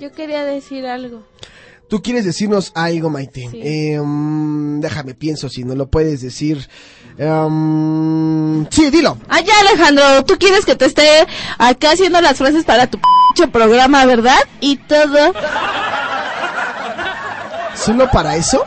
Yo 0.00 0.10
quería 0.10 0.42
decir 0.44 0.86
algo. 0.86 1.22
Tú 1.90 2.00
quieres 2.00 2.24
decirnos 2.24 2.72
algo, 2.74 3.10
Maite. 3.10 3.48
Sí. 3.50 3.60
Eh, 3.62 4.00
mm, 4.00 4.80
déjame 4.80 5.12
pienso 5.12 5.50
si 5.50 5.64
no 5.64 5.74
lo 5.74 5.90
puedes 5.90 6.22
decir. 6.22 6.66
Em, 7.18 8.66
sí, 8.70 8.88
dilo. 8.88 9.18
Ah, 9.28 9.40
ya, 9.40 9.52
Alejandro, 9.60 10.24
tú 10.24 10.38
quieres 10.38 10.64
que 10.64 10.76
te 10.76 10.86
esté 10.86 11.26
acá 11.58 11.90
haciendo 11.90 12.22
las 12.22 12.38
frases 12.38 12.64
para 12.64 12.86
tu 12.86 12.98
programa, 13.52 14.06
¿verdad? 14.06 14.38
Y 14.60 14.76
todo. 14.78 15.34
¿Solo 17.74 18.10
para 18.10 18.36
eso? 18.36 18.64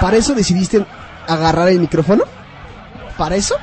¿Para 0.00 0.16
eso 0.16 0.32
decidiste 0.34 0.86
agarrar 1.32 1.68
el 1.68 1.80
micrófono? 1.80 2.24
¿Para 3.16 3.36
eso? 3.36 3.56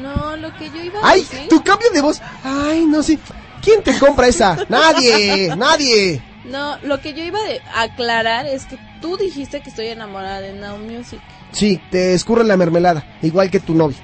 No, 0.00 0.36
lo 0.36 0.54
que 0.56 0.68
yo 0.70 0.82
iba 0.82 1.00
a 1.00 1.10
¡Ay! 1.10 1.20
decir. 1.22 1.48
Tu 1.48 1.62
cambio 1.62 1.90
de 1.90 2.00
voz. 2.00 2.20
¡Ay, 2.44 2.84
no 2.84 3.02
sé! 3.02 3.18
¿Quién 3.62 3.82
te 3.82 3.98
compra 3.98 4.28
esa? 4.28 4.56
¡Nadie! 4.68 5.54
¡Nadie! 5.56 6.22
No, 6.44 6.78
lo 6.82 7.00
que 7.00 7.12
yo 7.14 7.24
iba 7.24 7.38
a 7.74 7.82
aclarar 7.82 8.46
es 8.46 8.66
que 8.66 8.78
tú 9.00 9.16
dijiste 9.16 9.60
que 9.60 9.70
estoy 9.70 9.88
enamorada 9.88 10.40
de 10.40 10.52
Now 10.52 10.78
Music. 10.78 11.20
Sí, 11.52 11.80
te 11.90 12.14
escurre 12.14 12.44
la 12.44 12.56
mermelada, 12.56 13.04
igual 13.22 13.50
que 13.50 13.60
tu 13.60 13.74
novio. 13.74 13.96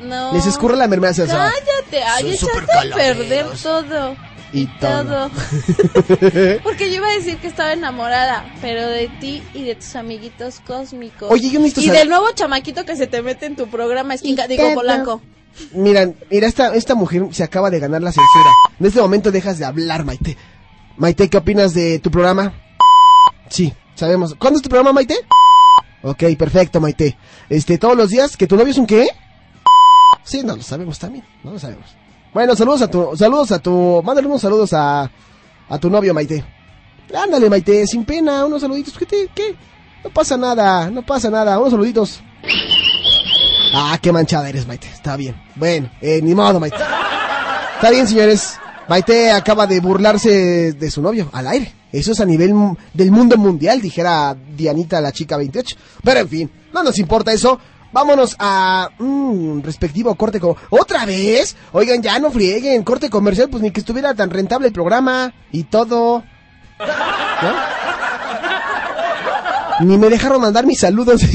No. 0.00 0.32
Les 0.32 0.46
escurre 0.46 0.76
la 0.76 0.88
mermelada. 0.88 1.26
Cállate, 1.26 2.02
ay, 2.02 2.32
echaste 2.32 2.92
a 2.92 2.94
perder 2.94 3.46
todo. 3.62 4.16
Y 4.52 4.66
Todo. 4.78 5.30
Porque 6.62 6.88
yo 6.90 6.96
iba 6.96 7.08
a 7.08 7.12
decir 7.14 7.36
que 7.38 7.48
estaba 7.48 7.72
enamorada, 7.72 8.46
pero 8.60 8.86
de 8.88 9.08
ti 9.20 9.42
y 9.54 9.64
de 9.64 9.74
tus 9.74 9.96
amiguitos 9.96 10.60
cósmicos. 10.60 11.30
Oye, 11.30 11.50
yo 11.50 11.58
necesito 11.58 11.80
Y 11.80 11.86
saber- 11.86 12.00
del 12.00 12.08
nuevo 12.08 12.26
chamaquito 12.34 12.84
que 12.84 12.96
se 12.96 13.06
te 13.06 13.22
mete 13.22 13.46
en 13.46 13.56
tu 13.56 13.66
programa, 13.68 14.14
Esquinca, 14.14 14.46
digo, 14.46 14.62
todo. 14.62 14.74
Polanco. 14.74 15.22
Mira, 15.72 16.10
mira, 16.30 16.46
esta, 16.46 16.74
esta 16.74 16.94
mujer 16.94 17.26
se 17.32 17.42
acaba 17.42 17.70
de 17.70 17.80
ganar 17.80 18.02
la 18.02 18.12
censura. 18.12 18.50
En 18.78 18.86
este 18.86 19.00
momento 19.00 19.32
dejas 19.32 19.58
de 19.58 19.64
hablar, 19.64 20.04
Maite. 20.04 20.36
Maite, 20.96 21.28
¿qué 21.28 21.36
opinas 21.38 21.74
de 21.74 21.98
tu 21.98 22.10
programa? 22.10 22.52
Sí, 23.48 23.72
sabemos. 23.94 24.34
¿Cuándo 24.38 24.58
es 24.58 24.62
tu 24.62 24.68
programa, 24.68 24.92
Maite? 24.92 25.16
Ok, 26.02 26.24
perfecto, 26.38 26.80
Maite. 26.80 27.16
Este, 27.48 27.78
todos 27.78 27.96
los 27.96 28.10
días, 28.10 28.36
¿que 28.36 28.46
tu 28.46 28.56
novio 28.56 28.70
es 28.70 28.78
un 28.78 28.86
qué? 28.86 29.08
Sí, 30.24 30.42
no, 30.44 30.56
lo 30.56 30.62
sabemos 30.62 30.98
también, 30.98 31.24
no 31.42 31.52
lo 31.52 31.58
sabemos. 31.58 31.86
Bueno, 32.36 32.54
saludos 32.54 32.82
a 32.82 32.90
tu, 32.90 33.16
saludos 33.16 33.50
a 33.50 33.58
tu, 33.60 34.02
mándale 34.04 34.26
unos 34.26 34.42
saludos 34.42 34.70
a, 34.74 35.10
a 35.70 35.78
tu 35.78 35.88
novio, 35.88 36.12
Maite. 36.12 36.44
Ándale, 37.14 37.48
Maite, 37.48 37.86
sin 37.86 38.04
pena, 38.04 38.44
unos 38.44 38.60
saluditos. 38.60 38.92
¿Qué 38.98 39.06
te, 39.06 39.30
qué? 39.34 39.56
No 40.04 40.10
pasa 40.10 40.36
nada, 40.36 40.90
no 40.90 41.00
pasa 41.00 41.30
nada, 41.30 41.58
unos 41.58 41.70
saluditos. 41.70 42.20
Ah, 43.72 43.98
qué 44.02 44.12
manchada 44.12 44.50
eres, 44.50 44.66
Maite. 44.66 44.86
Está 44.86 45.16
bien. 45.16 45.34
Bueno, 45.54 45.90
eh, 46.02 46.20
ni 46.22 46.34
modo, 46.34 46.60
Maite. 46.60 46.76
Está 47.76 47.88
bien, 47.88 48.06
señores. 48.06 48.58
Maite 48.86 49.30
acaba 49.30 49.66
de 49.66 49.80
burlarse 49.80 50.74
de 50.74 50.90
su 50.90 51.00
novio 51.00 51.30
al 51.32 51.46
aire. 51.46 51.72
Eso 51.90 52.12
es 52.12 52.20
a 52.20 52.26
nivel 52.26 52.52
del 52.92 53.12
mundo 53.12 53.38
mundial, 53.38 53.80
dijera 53.80 54.36
Dianita, 54.54 55.00
la 55.00 55.10
chica 55.10 55.38
28. 55.38 55.74
Pero 56.04 56.20
en 56.20 56.28
fin, 56.28 56.50
no 56.74 56.82
nos 56.82 56.98
importa 56.98 57.32
eso. 57.32 57.58
Vámonos 57.92 58.36
a 58.38 58.90
mm, 58.98 59.60
respectivo 59.62 60.14
corte 60.16 60.38
co- 60.40 60.56
¿Otra 60.70 61.06
vez? 61.06 61.56
Oigan, 61.72 62.02
ya 62.02 62.18
no 62.18 62.30
frieguen. 62.30 62.82
Corte 62.82 63.08
comercial, 63.10 63.48
pues 63.48 63.62
ni 63.62 63.70
que 63.70 63.80
estuviera 63.80 64.14
tan 64.14 64.30
rentable 64.30 64.66
el 64.68 64.72
programa 64.72 65.32
y 65.52 65.64
todo. 65.64 66.22
¿No? 66.78 67.52
Ni 69.86 69.98
me 69.98 70.08
dejaron 70.08 70.40
mandar 70.40 70.66
mis 70.66 70.80
saludos. 70.80 71.20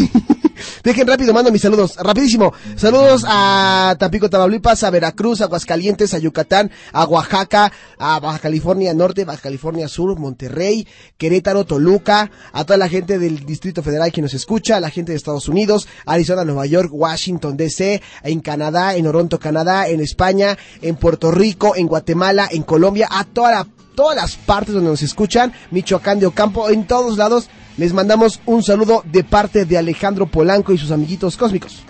Dejen 0.84 1.08
rápido, 1.08 1.34
mando 1.34 1.52
mis 1.52 1.62
saludos. 1.62 1.96
Rapidísimo. 1.98 2.54
Saludos 2.76 3.24
a 3.28 3.96
Tampico, 4.00 4.30
Tamaulipas, 4.30 4.84
a 4.84 4.90
Veracruz, 4.90 5.42
a 5.42 5.46
Aguascalientes, 5.46 6.14
a 6.14 6.20
Yucatán, 6.20 6.72
a 6.92 7.06
Oaxaca, 7.06 7.72
a 8.00 8.20
Baja 8.20 8.40
California 8.40 8.94
Norte, 8.94 9.24
Baja 9.26 9.42
California 9.42 9.88
Sur, 9.88 10.18
Monterrey, 10.20 10.88
Querétaro, 11.18 11.66
Toluca, 11.66 12.32
a 12.52 12.64
toda 12.64 12.78
la 12.78 12.90
gente 12.90 13.20
del 13.20 13.46
Distrito 13.46 13.84
Federal 13.84 14.12
que 14.12 14.22
nos 14.22 14.34
escucha, 14.34 14.78
a 14.78 14.80
la 14.80 14.90
gente 14.90 15.12
de 15.12 15.18
Estados 15.18 15.48
Unidos, 15.48 15.88
Arizona, 16.06 16.44
Nueva 16.44 16.66
York, 16.66 16.90
Washington 16.92 17.56
DC, 17.56 18.02
en 18.24 18.40
Canadá, 18.40 18.96
en 18.96 19.12
Toronto, 19.12 19.40
Canadá, 19.40 19.90
en 19.90 20.00
España, 20.00 20.58
en 20.82 20.96
Puerto 20.96 21.32
Rico, 21.32 21.76
en 21.76 21.88
Guatemala, 21.88 22.48
en 22.50 22.64
Colombia, 22.64 23.10
a 23.12 23.26
toda 23.26 23.52
la 23.52 23.68
todas 24.02 24.16
las 24.16 24.36
partes 24.36 24.74
donde 24.74 24.90
nos 24.90 25.04
escuchan, 25.04 25.54
Michoacán 25.70 26.20
de 26.20 26.26
Ocampo, 26.26 26.72
en 26.72 26.88
todos 26.88 27.20
lados, 27.20 27.50
les 27.78 27.94
mandamos 27.94 28.42
un 28.48 28.64
saludo 28.64 29.04
de 29.06 29.24
parte 29.24 29.64
de 29.64 29.78
Alejandro 29.78 30.26
Polanco 30.26 30.74
y 30.74 30.80
sus 30.80 30.90
amiguitos 30.90 31.38
cósmicos. 31.38 31.84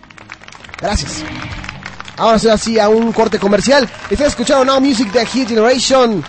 Gracias. 0.82 1.24
Ahora 2.18 2.38
sí, 2.38 2.50
así 2.50 2.80
a 2.80 2.90
un 2.90 3.14
corte 3.14 3.40
comercial. 3.40 3.90
Están 4.10 4.28
escuchando 4.28 4.66
Now 4.66 4.82
Music 4.82 5.10
de 5.14 5.26
Hit 5.26 5.48
Generation. 5.48 6.22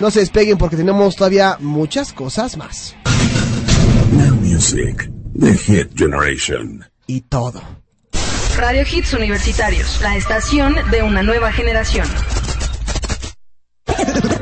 No 0.00 0.10
se 0.10 0.18
despeguen 0.18 0.58
porque 0.58 0.76
tenemos 0.76 1.14
todavía 1.14 1.56
muchas 1.60 2.12
cosas 2.12 2.56
más. 2.56 2.96
Now 4.10 4.34
Music, 4.34 5.08
The 5.38 5.56
Hit 5.56 5.96
Generation. 5.96 6.84
Y 7.06 7.20
todo. 7.20 7.62
Radio 8.56 8.82
Hits 8.82 9.14
Universitarios, 9.14 10.00
la 10.02 10.16
estación 10.16 10.74
de 10.90 11.04
una 11.04 11.22
nueva 11.22 11.52
generación. 11.52 12.08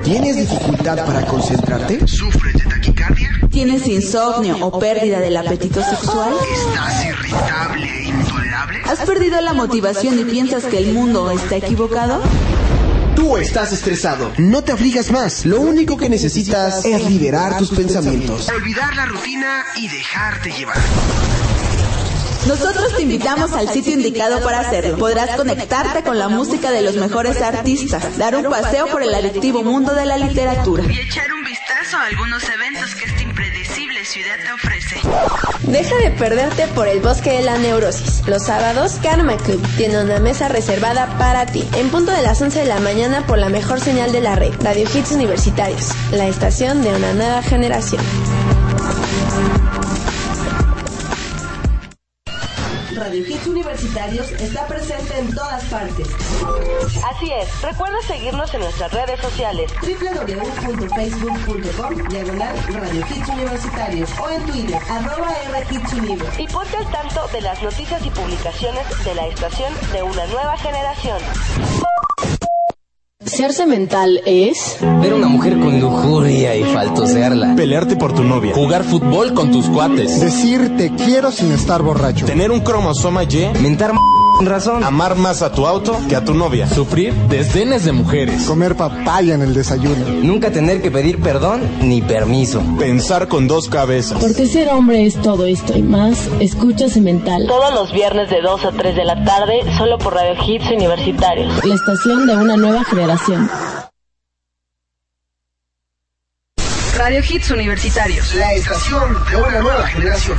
¿Tienes 0.04 0.36
dificultad 0.36 1.06
para 1.06 1.24
concentrarte? 1.24 2.06
¿Sufres 2.06 2.52
de 2.52 2.64
taquicardia? 2.68 3.30
¿Tienes 3.50 3.86
insomnio 3.86 4.58
o 4.60 4.78
pérdida 4.78 5.18
del 5.18 5.34
apetito 5.34 5.82
sexual? 5.82 6.34
¿Estás 6.52 7.06
irritable 7.06 7.88
e 7.88 8.02
intolerable? 8.10 8.82
¿Has 8.84 8.98
perdido 9.00 9.40
la 9.40 9.54
motivación 9.54 10.18
y 10.18 10.24
piensas 10.24 10.64
que 10.64 10.76
el 10.76 10.92
mundo 10.92 11.30
está 11.30 11.56
equivocado? 11.56 12.20
Tú 13.16 13.38
estás 13.38 13.72
estresado. 13.72 14.30
No 14.36 14.62
te 14.62 14.72
afligas 14.72 15.10
más. 15.10 15.46
Lo 15.46 15.62
único 15.62 15.96
que 15.96 16.10
necesitas 16.10 16.84
es 16.84 17.08
liberar 17.08 17.56
tus 17.56 17.70
pensamientos. 17.70 18.50
Olvidar 18.50 18.94
la 18.94 19.06
rutina 19.06 19.64
y 19.76 19.88
dejarte 19.88 20.52
llevar. 20.52 20.76
Nosotros 22.46 22.94
te 22.94 23.02
invitamos 23.02 23.52
al 23.52 23.68
sitio 23.70 23.94
indicado 23.94 24.40
para 24.42 24.60
hacerlo. 24.60 24.98
Podrás 24.98 25.36
conectarte 25.36 26.02
con 26.02 26.18
la 26.18 26.28
música 26.28 26.70
de 26.70 26.82
los 26.82 26.96
mejores 26.96 27.40
artistas, 27.40 28.18
dar 28.18 28.36
un 28.36 28.44
paseo 28.44 28.86
por 28.88 29.02
el 29.02 29.14
adictivo 29.14 29.62
mundo 29.62 29.94
de 29.94 30.04
la 30.04 30.18
literatura. 30.18 30.84
Y 30.90 31.00
echar 31.00 31.32
un 31.32 31.44
vistazo 31.44 31.96
a 31.96 32.06
algunos 32.06 32.42
eventos 32.44 32.94
que 32.96 33.04
esta 33.06 33.22
impredecible 33.22 34.04
ciudad 34.04 34.36
te 34.44 34.52
ofrece. 34.52 35.00
Deja 35.62 35.96
de 35.96 36.10
perderte 36.10 36.66
por 36.68 36.86
el 36.86 37.00
bosque 37.00 37.30
de 37.30 37.42
la 37.42 37.56
neurosis. 37.56 38.22
Los 38.26 38.44
sábados, 38.44 38.98
Karma 39.02 39.36
Club 39.38 39.66
tiene 39.76 40.02
una 40.02 40.18
mesa 40.20 40.48
reservada 40.48 41.16
para 41.18 41.46
ti. 41.46 41.66
En 41.76 41.88
punto 41.88 42.12
de 42.12 42.22
las 42.22 42.40
11 42.42 42.60
de 42.60 42.66
la 42.66 42.80
mañana 42.80 43.26
por 43.26 43.38
la 43.38 43.48
mejor 43.48 43.80
señal 43.80 44.12
de 44.12 44.20
la 44.20 44.36
red. 44.36 44.52
Radio 44.60 44.86
Hits 44.92 45.12
Universitarios. 45.12 45.88
La 46.12 46.26
estación 46.26 46.82
de 46.82 46.94
una 46.94 47.14
nueva 47.14 47.42
generación. 47.42 48.02
Está 53.94 54.66
presente 54.66 55.16
en 55.16 55.32
todas 55.32 55.62
partes. 55.66 56.08
Así 57.12 57.30
es, 57.30 57.62
recuerda 57.62 58.02
seguirnos 58.02 58.52
en 58.52 58.62
nuestras 58.62 58.92
redes 58.92 59.20
sociales. 59.20 59.70
www.facebook.com 59.80 62.08
diagonal 62.08 62.56
Radio 62.70 63.06
Hits 63.06 63.28
Universitarios 63.28 64.10
o 64.18 64.30
en 64.30 64.44
Twitter, 64.46 64.80
arroba 64.90 65.32
R. 65.46 65.64
Y 66.38 66.48
ponte 66.48 66.76
al 66.76 66.90
tanto 66.90 67.28
de 67.28 67.40
las 67.42 67.62
noticias 67.62 68.04
y 68.04 68.10
publicaciones 68.10 68.84
de 69.04 69.14
la 69.14 69.28
estación 69.28 69.72
de 69.92 70.02
una 70.02 70.26
nueva 70.26 70.56
generación. 70.56 71.22
Ser 73.26 73.52
cemental 73.52 74.20
es 74.26 74.76
Ver 75.00 75.12
a 75.12 75.16
una 75.16 75.28
mujer 75.28 75.58
con 75.58 75.80
lujuria 75.80 76.56
y 76.56 76.64
faltosearla. 76.64 77.54
Pelearte 77.56 77.96
por 77.96 78.14
tu 78.14 78.22
novia. 78.22 78.54
Jugar 78.54 78.84
fútbol 78.84 79.32
con 79.34 79.50
tus 79.50 79.66
cuates. 79.70 80.20
Decir 80.20 80.76
te 80.76 80.94
quiero 80.94 81.32
sin 81.32 81.50
estar 81.52 81.82
borracho. 81.82 82.26
Tener 82.26 82.50
un 82.50 82.60
cromosoma 82.60 83.24
Y. 83.24 83.48
Mentar 83.62 83.90
m- 83.90 83.98
razón. 84.42 84.82
Amar 84.84 85.14
más 85.16 85.42
a 85.42 85.52
tu 85.52 85.66
auto 85.66 85.98
que 86.08 86.16
a 86.16 86.24
tu 86.24 86.34
novia. 86.34 86.68
Sufrir 86.68 87.14
desdenes 87.28 87.84
de 87.84 87.92
mujeres. 87.92 88.44
Comer 88.44 88.76
papaya 88.76 89.34
en 89.34 89.42
el 89.42 89.54
desayuno. 89.54 90.04
Nunca 90.22 90.50
tener 90.50 90.82
que 90.82 90.90
pedir 90.90 91.20
perdón 91.20 91.62
ni 91.80 92.02
permiso. 92.02 92.62
Pensar 92.78 93.28
con 93.28 93.46
dos 93.48 93.68
cabezas. 93.68 94.18
porque 94.20 94.46
ser 94.46 94.68
hombre 94.70 95.06
es 95.06 95.20
todo 95.22 95.46
esto 95.46 95.76
y 95.76 95.82
más. 95.82 96.28
Escucha 96.40 96.88
Cemental, 96.88 97.46
Todos 97.46 97.72
los 97.74 97.92
viernes 97.92 98.30
de 98.30 98.40
2 98.40 98.64
a 98.64 98.70
3 98.72 98.96
de 98.96 99.04
la 99.04 99.24
tarde, 99.24 99.60
solo 99.78 99.98
por 99.98 100.14
Radio 100.14 100.34
Hits 100.46 100.70
Universitarios. 100.70 101.64
la 101.64 101.74
estación 101.74 102.26
de 102.26 102.36
una 102.36 102.56
nueva 102.56 102.84
generación. 102.84 103.48
Radio 106.96 107.20
Hits 107.28 107.50
Universitarios. 107.50 108.34
La 108.34 108.52
estación 108.54 109.02
de 109.30 109.36
una 109.36 109.60
nueva 109.60 109.86
generación. 109.88 110.36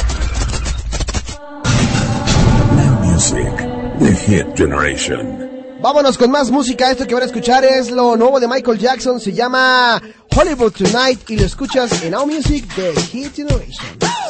Now 2.76 3.00
Music, 3.04 3.48
The 4.00 4.14
Hit 4.14 4.48
Generation. 4.58 5.50
Vámonos 5.82 6.18
con 6.18 6.30
más 6.32 6.52
música. 6.52 6.92
Esto 6.92 7.08
que 7.08 7.14
van 7.14 7.24
a 7.24 7.28
escuchar 7.28 7.64
es 7.64 7.92
lo 7.92 8.18
nuevo 8.18 8.40
de 8.40 8.48
Michael 8.48 8.78
Jackson. 8.78 9.20
Se 9.20 9.32
llama 9.32 10.02
Hollywood 10.36 10.74
Tonight 10.74 11.30
y 11.30 11.38
lo 11.38 11.46
escuchas 11.46 12.04
en 12.04 12.12
Now 12.12 12.26
Music 12.26 12.66
de 12.76 12.94
Hit 13.02 13.36
Generation. 13.36 14.25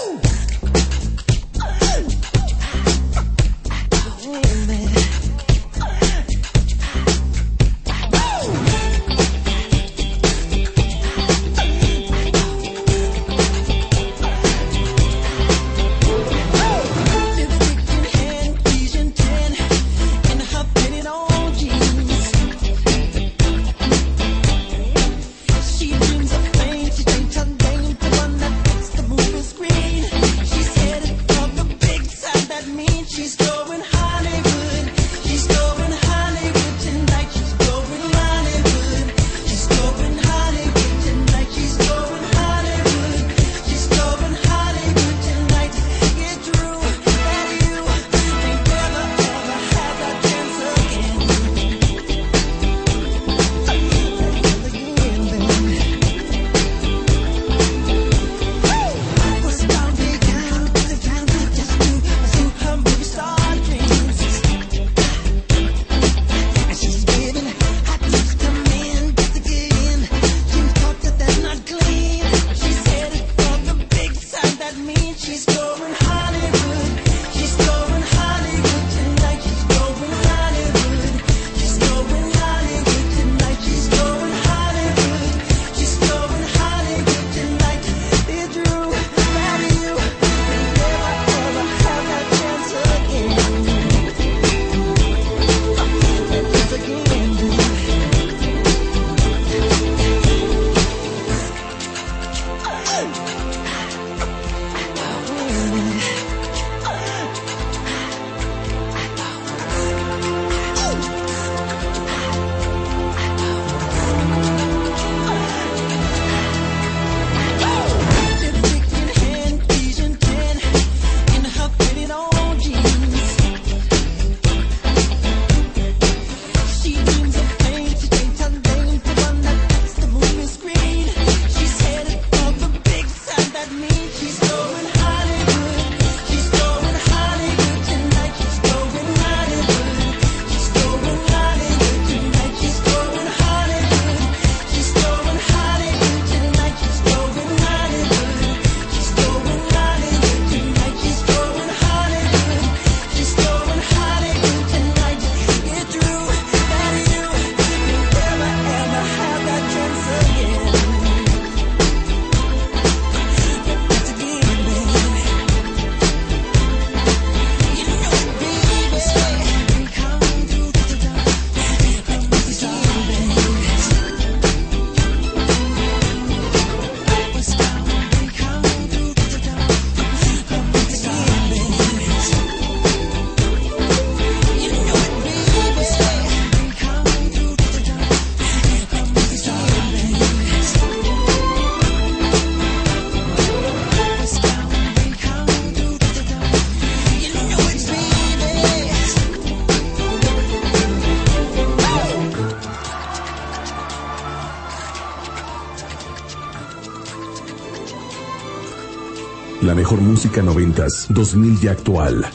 música 210.35 210.41
noventas, 210.41 211.07
2000 211.09 211.59
y 211.63 211.67
actual. 211.69 212.25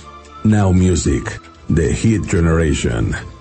Now 0.45 0.73
Music, 0.73 1.41
The 1.69 1.95
Hit 1.95 2.25
Generation. 2.31 3.40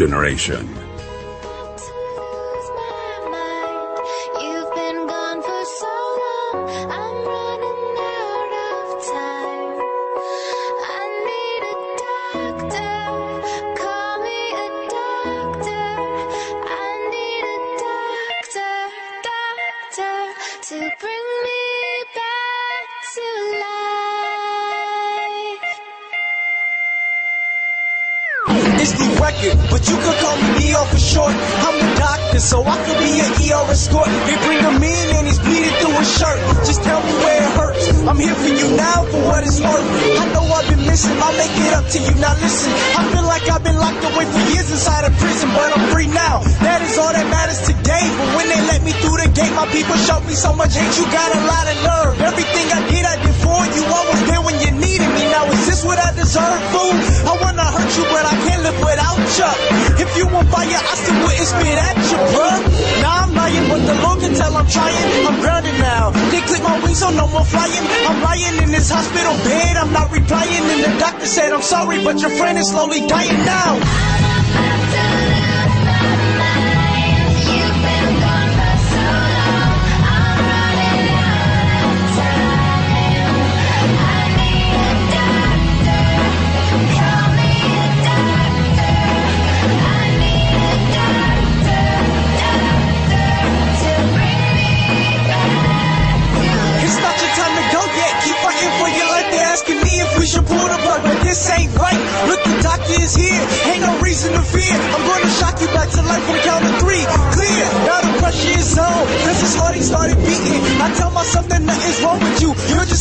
generation. 0.00 0.79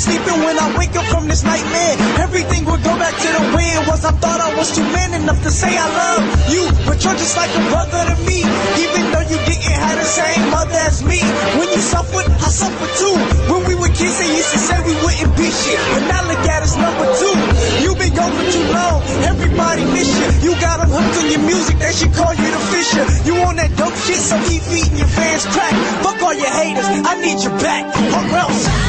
Sleeping 0.09 0.41
when 0.41 0.57
I 0.57 0.67
wake 0.73 0.95
up 0.97 1.05
from 1.13 1.29
this 1.29 1.45
nightmare. 1.45 1.95
Everything 2.25 2.65
will 2.65 2.81
go 2.81 2.93
back 2.97 3.13
to 3.13 3.29
the 3.37 3.43
way 3.53 3.67
it 3.77 3.83
was. 3.85 4.01
I 4.01 4.13
thought 4.17 4.41
I 4.41 4.49
was 4.57 4.73
too 4.73 4.87
man 4.89 5.13
enough 5.21 5.37
to 5.45 5.51
say 5.53 5.69
I 5.69 5.85
love 5.85 6.23
you. 6.49 6.63
But 6.89 6.97
you're 7.05 7.13
just 7.13 7.37
like 7.37 7.53
a 7.53 7.63
brother 7.69 8.01
to 8.09 8.15
me. 8.25 8.41
Even 8.81 9.03
though 9.13 9.25
you 9.29 9.37
didn't 9.45 9.77
have 9.77 9.97
the 10.01 10.09
same 10.09 10.49
mother 10.49 10.81
as 10.89 11.05
me. 11.05 11.21
When 11.61 11.69
you 11.69 11.81
suffered, 11.81 12.25
I 12.25 12.49
suffered 12.49 12.93
too. 12.97 13.17
When 13.53 13.61
we 13.69 13.75
were 13.77 13.93
kids, 13.93 14.17
they 14.17 14.31
used 14.33 14.51
to 14.57 14.59
say 14.59 14.77
we 14.81 14.97
wouldn't 15.05 15.33
be 15.37 15.47
shit. 15.53 15.77
But 15.93 16.03
now 16.09 16.25
look 16.25 16.41
at 16.41 16.65
us 16.65 16.73
number 16.73 17.05
two. 17.21 17.35
You've 17.85 17.99
been 18.01 18.13
gone 18.17 18.33
for 18.33 18.45
too 18.49 18.65
long. 18.73 19.05
Everybody 19.29 19.85
miss 19.93 20.09
you. 20.17 20.49
You 20.49 20.51
got 20.57 20.81
them 20.81 20.89
hooked 20.89 21.21
on 21.21 21.27
your 21.29 21.43
music. 21.45 21.77
They 21.77 21.93
should 21.93 22.13
call 22.17 22.33
you 22.33 22.49
the 22.49 22.61
Fisher. 22.73 23.05
You 23.29 23.35
on 23.45 23.61
that 23.61 23.77
dope 23.77 23.93
shit, 23.93 24.17
so 24.17 24.41
keep 24.49 24.65
feeding 24.65 24.97
your 24.97 25.11
fans 25.11 25.45
crack. 25.53 25.73
Fuck 26.01 26.17
all 26.25 26.33
your 26.33 26.49
haters. 26.49 26.89
I 26.89 27.13
need 27.21 27.37
you 27.45 27.53
back. 27.61 27.85
Or 27.93 28.25
else. 28.41 28.88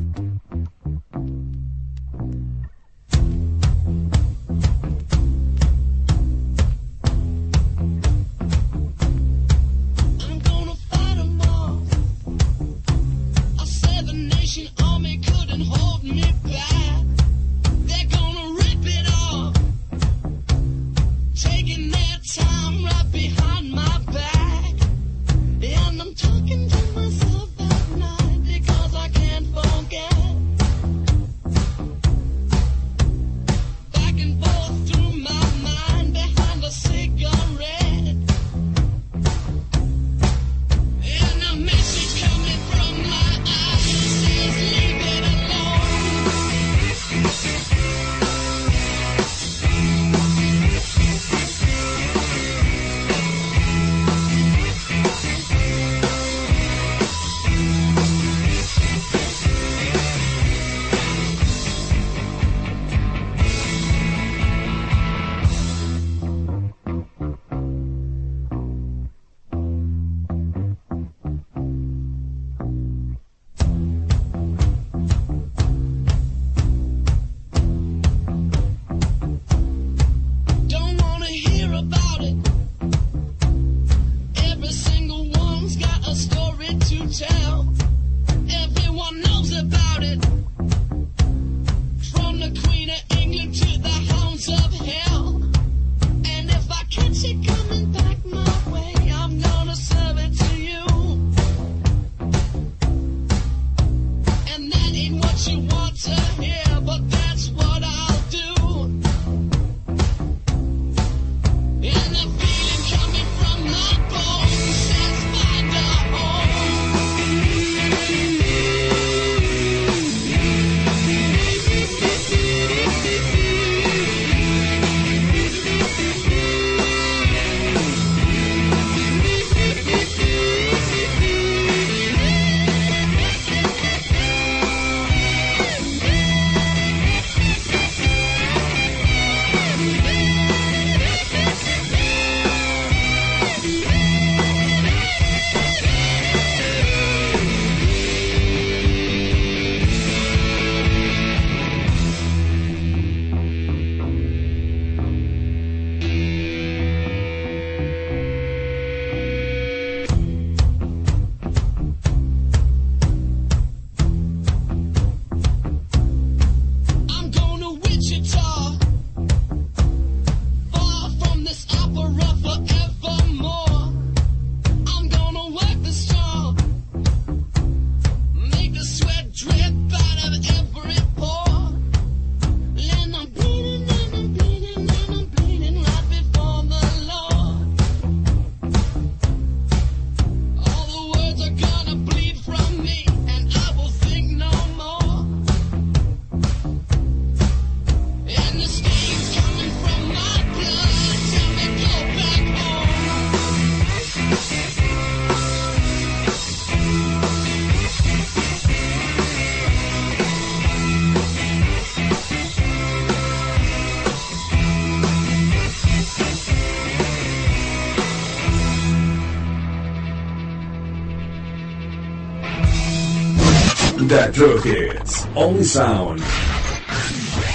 only 225.41 225.63
sound 225.63 226.21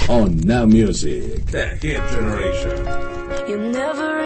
on 0.09 0.37
Now 0.39 0.65
Music, 0.65 1.45
the 1.45 1.67
hit 1.67 2.01
generation. 2.09 2.85
You 3.47 3.57
never 3.71 4.16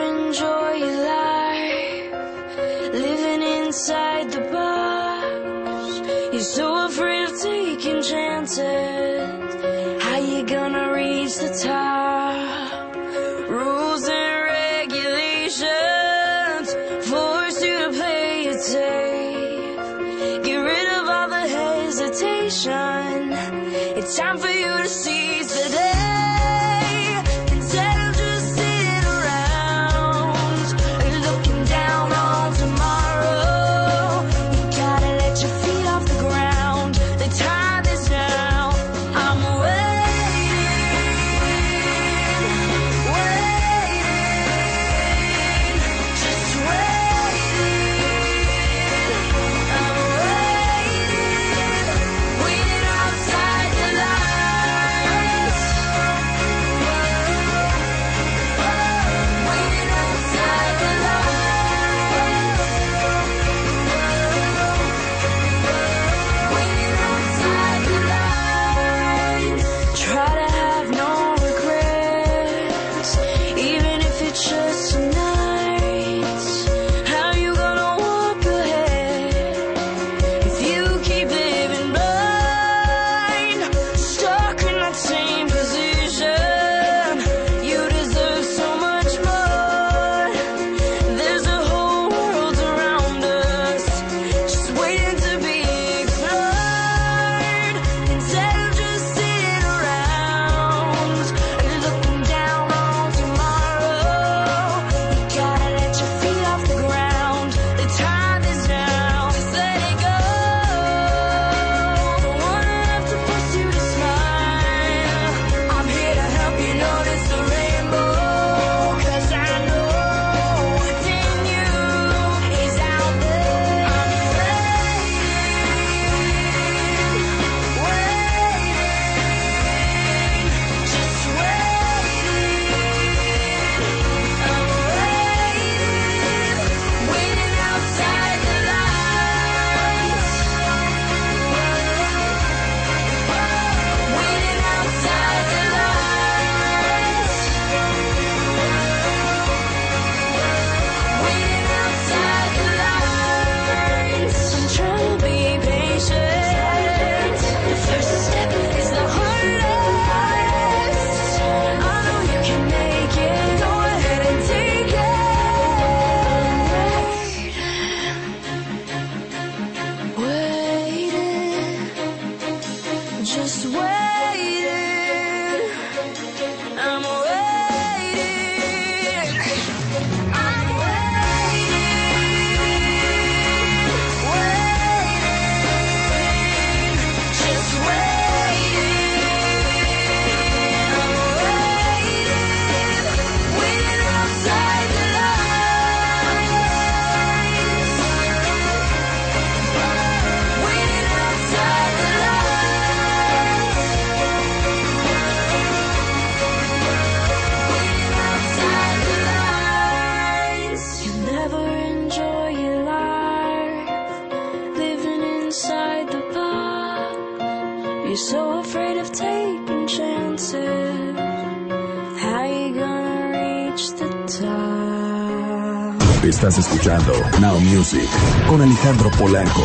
Con 228.47 228.61
Alejandro 228.61 229.09
Polanco. 229.11 229.61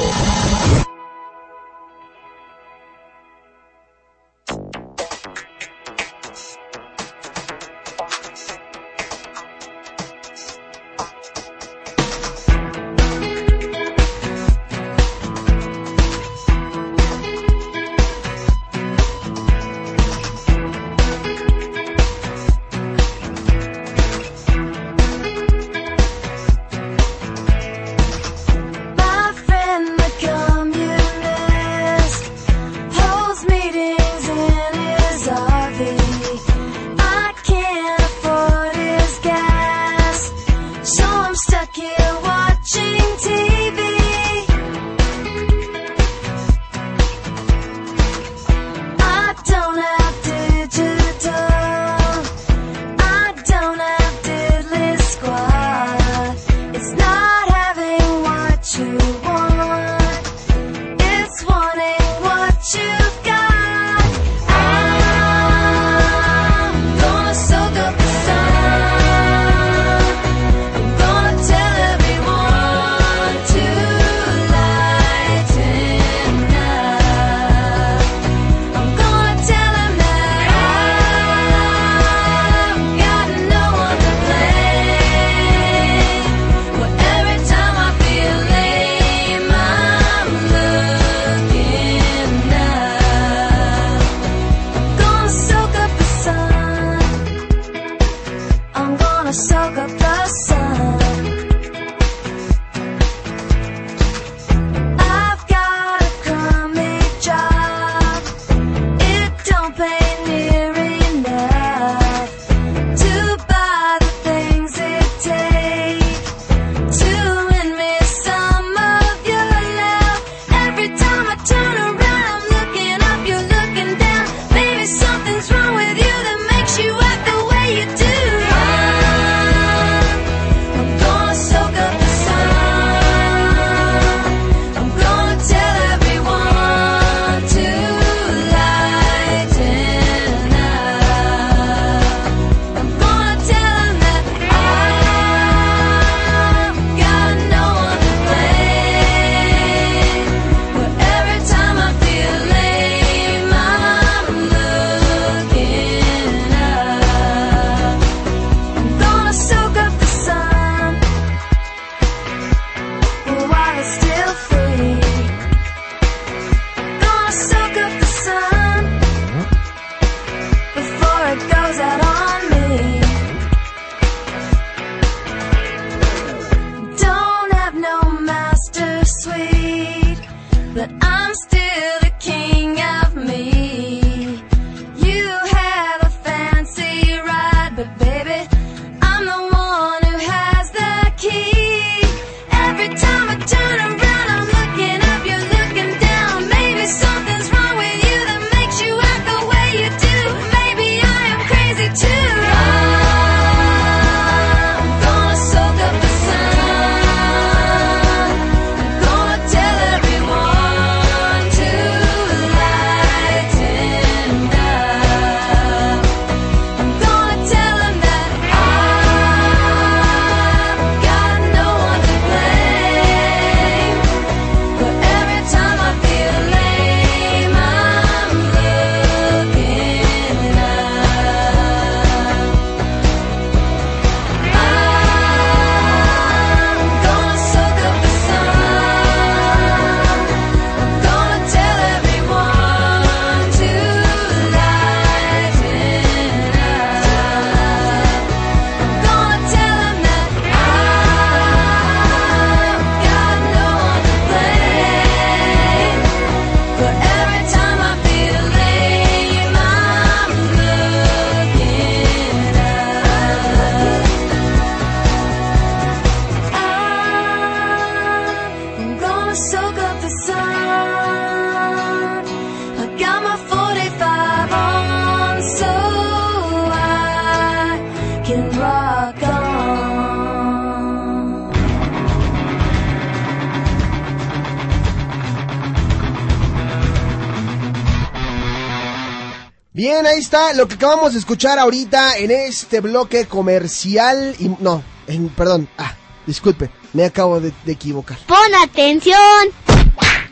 Lo 290.54 290.68
que 290.68 290.74
acabamos 290.74 291.12
de 291.12 291.18
escuchar 291.18 291.58
ahorita 291.58 292.16
en 292.18 292.30
este 292.30 292.80
bloque 292.80 293.26
comercial. 293.26 294.34
Y, 294.38 294.48
no, 294.60 294.82
en, 295.06 295.28
perdón, 295.30 295.68
ah, 295.78 295.94
disculpe, 296.26 296.70
me 296.92 297.04
acabo 297.04 297.40
de, 297.40 297.52
de 297.64 297.72
equivocar. 297.72 298.18
Pon 298.26 298.54
atención. 298.62 299.16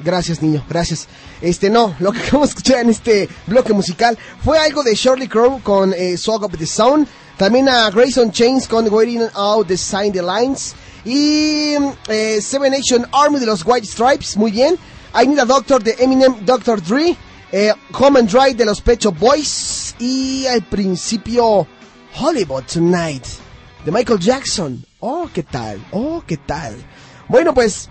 Gracias, 0.03 0.43
niño, 0.43 0.65
gracias. 0.69 1.09
Este, 1.41 1.71
no, 1.71 1.95
lo 1.99 2.13
que 2.13 2.19
acabamos 2.21 2.49
de 2.49 2.53
escuchar 2.53 2.81
en 2.81 2.91
este 2.91 3.29
bloque 3.47 3.73
musical 3.73 4.19
fue 4.45 4.59
algo 4.59 4.83
de 4.83 4.95
Shirley 4.95 5.29
Crow 5.29 5.61
con 5.63 5.93
eh, 5.95 6.17
Soak 6.17 6.43
Up 6.45 6.59
the 6.59 6.67
Sound. 6.67 7.07
También 7.37 7.69
a 7.69 7.91
Grayson 7.91 8.31
Chains 8.31 8.69
con 8.69 8.89
Waiting 8.89 9.29
Out 9.35 9.67
the 9.67 9.77
Sign 9.77 10.13
the 10.13 10.23
Lines. 10.23 10.75
Y 11.05 11.75
eh, 12.09 12.41
Seven 12.41 12.73
Nation 12.73 13.07
Army 13.13 13.41
de 13.41 13.47
los 13.47 13.65
White 13.65 13.87
Stripes, 13.87 14.37
muy 14.37 14.53
bien. 14.53 14.79
I 15.15 15.27
Need 15.27 15.39
a 15.39 15.45
Doctor 15.45 15.83
de 15.83 15.97
Eminem, 15.99 16.45
Dr. 16.45 16.81
Dre. 16.83 17.17
Eh, 17.53 17.73
Home 17.93 18.19
and 18.19 18.29
Dry 18.29 18.55
de 18.55 18.65
los 18.65 18.81
Pecho 18.81 19.13
Boys. 19.13 19.84
Y 19.99 20.47
al 20.47 20.63
principio 20.63 21.67
Hollywood 22.21 22.65
Tonight 22.73 23.25
de 23.85 23.93
Michael 23.93 24.19
Jackson. 24.19 24.85
Oh, 25.01 25.29
¿qué 25.33 25.43
tal? 25.43 25.85
Oh, 25.93 26.23
¿qué 26.27 26.37
tal? 26.37 26.75
Bueno, 27.29 27.55
pues 27.55 27.89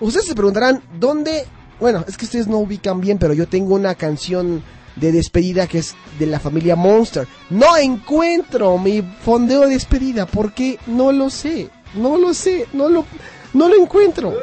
ustedes 0.00 0.26
se 0.26 0.34
preguntarán 0.34 0.82
dónde... 0.98 1.46
Bueno, 1.80 2.04
es 2.06 2.16
que 2.16 2.24
ustedes 2.24 2.46
no 2.46 2.58
ubican 2.58 3.00
bien, 3.00 3.18
pero 3.18 3.34
yo 3.34 3.48
tengo 3.48 3.74
una 3.74 3.94
canción 3.94 4.62
de 4.96 5.12
despedida 5.12 5.66
que 5.66 5.78
es 5.78 5.94
de 6.18 6.26
la 6.26 6.40
familia 6.40 6.76
Monster. 6.76 7.26
No 7.50 7.76
encuentro 7.76 8.78
mi 8.78 9.02
fondeo 9.02 9.62
de 9.62 9.70
despedida 9.70 10.26
porque 10.26 10.78
no 10.86 11.12
lo 11.12 11.30
sé. 11.30 11.68
No 11.94 12.16
lo 12.16 12.34
sé, 12.34 12.66
no 12.72 12.88
lo, 12.88 13.04
no 13.52 13.68
lo 13.68 13.76
encuentro. 13.76 14.34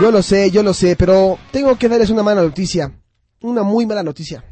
Yo 0.00 0.10
lo 0.10 0.22
sé, 0.22 0.50
yo 0.50 0.62
lo 0.62 0.74
sé, 0.74 0.94
pero 0.96 1.38
tengo 1.50 1.76
que 1.78 1.88
darles 1.88 2.10
una 2.10 2.22
mala 2.22 2.42
noticia. 2.42 2.92
Una 3.46 3.62
muy 3.62 3.86
mala 3.86 4.02
noticia. 4.02 4.42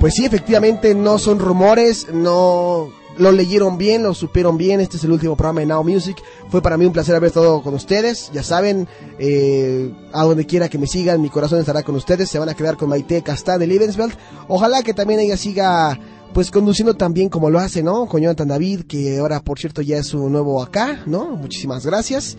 Pues 0.00 0.14
sí, 0.14 0.24
efectivamente 0.24 0.94
no 0.94 1.18
son 1.18 1.38
rumores, 1.38 2.06
no 2.10 2.90
lo 3.18 3.30
leyeron 3.30 3.76
bien, 3.76 4.02
lo 4.02 4.14
supieron 4.14 4.56
bien. 4.56 4.80
Este 4.80 4.96
es 4.96 5.04
el 5.04 5.12
último 5.12 5.36
programa 5.36 5.60
de 5.60 5.66
Now 5.66 5.84
Music. 5.84 6.16
Fue 6.48 6.62
para 6.62 6.78
mí 6.78 6.86
un 6.86 6.94
placer 6.94 7.14
haber 7.14 7.28
estado 7.28 7.62
con 7.62 7.74
ustedes. 7.74 8.30
Ya 8.32 8.42
saben, 8.42 8.88
eh, 9.18 9.92
a 10.14 10.24
donde 10.24 10.46
quiera 10.46 10.70
que 10.70 10.78
me 10.78 10.86
sigan, 10.86 11.20
mi 11.20 11.28
corazón 11.28 11.60
estará 11.60 11.82
con 11.82 11.96
ustedes. 11.96 12.30
Se 12.30 12.38
van 12.38 12.48
a 12.48 12.54
quedar 12.54 12.78
con 12.78 12.88
Maite 12.88 13.20
Castán 13.20 13.60
de 13.60 13.66
Lebensfeld. 13.66 14.14
Ojalá 14.48 14.82
que 14.82 14.94
también 14.94 15.20
ella 15.20 15.36
siga 15.36 16.00
pues 16.32 16.50
conduciendo 16.50 16.94
tan 16.94 17.12
bien 17.12 17.28
como 17.28 17.50
lo 17.50 17.58
hace, 17.58 17.82
¿no? 17.82 18.06
Con 18.06 18.22
Jonathan 18.22 18.48
David, 18.48 18.84
que 18.84 19.18
ahora 19.18 19.40
por 19.40 19.58
cierto 19.58 19.82
ya 19.82 19.98
es 19.98 20.06
su 20.06 20.30
nuevo 20.30 20.62
acá, 20.62 21.02
¿no? 21.04 21.36
Muchísimas 21.36 21.84
gracias. 21.84 22.38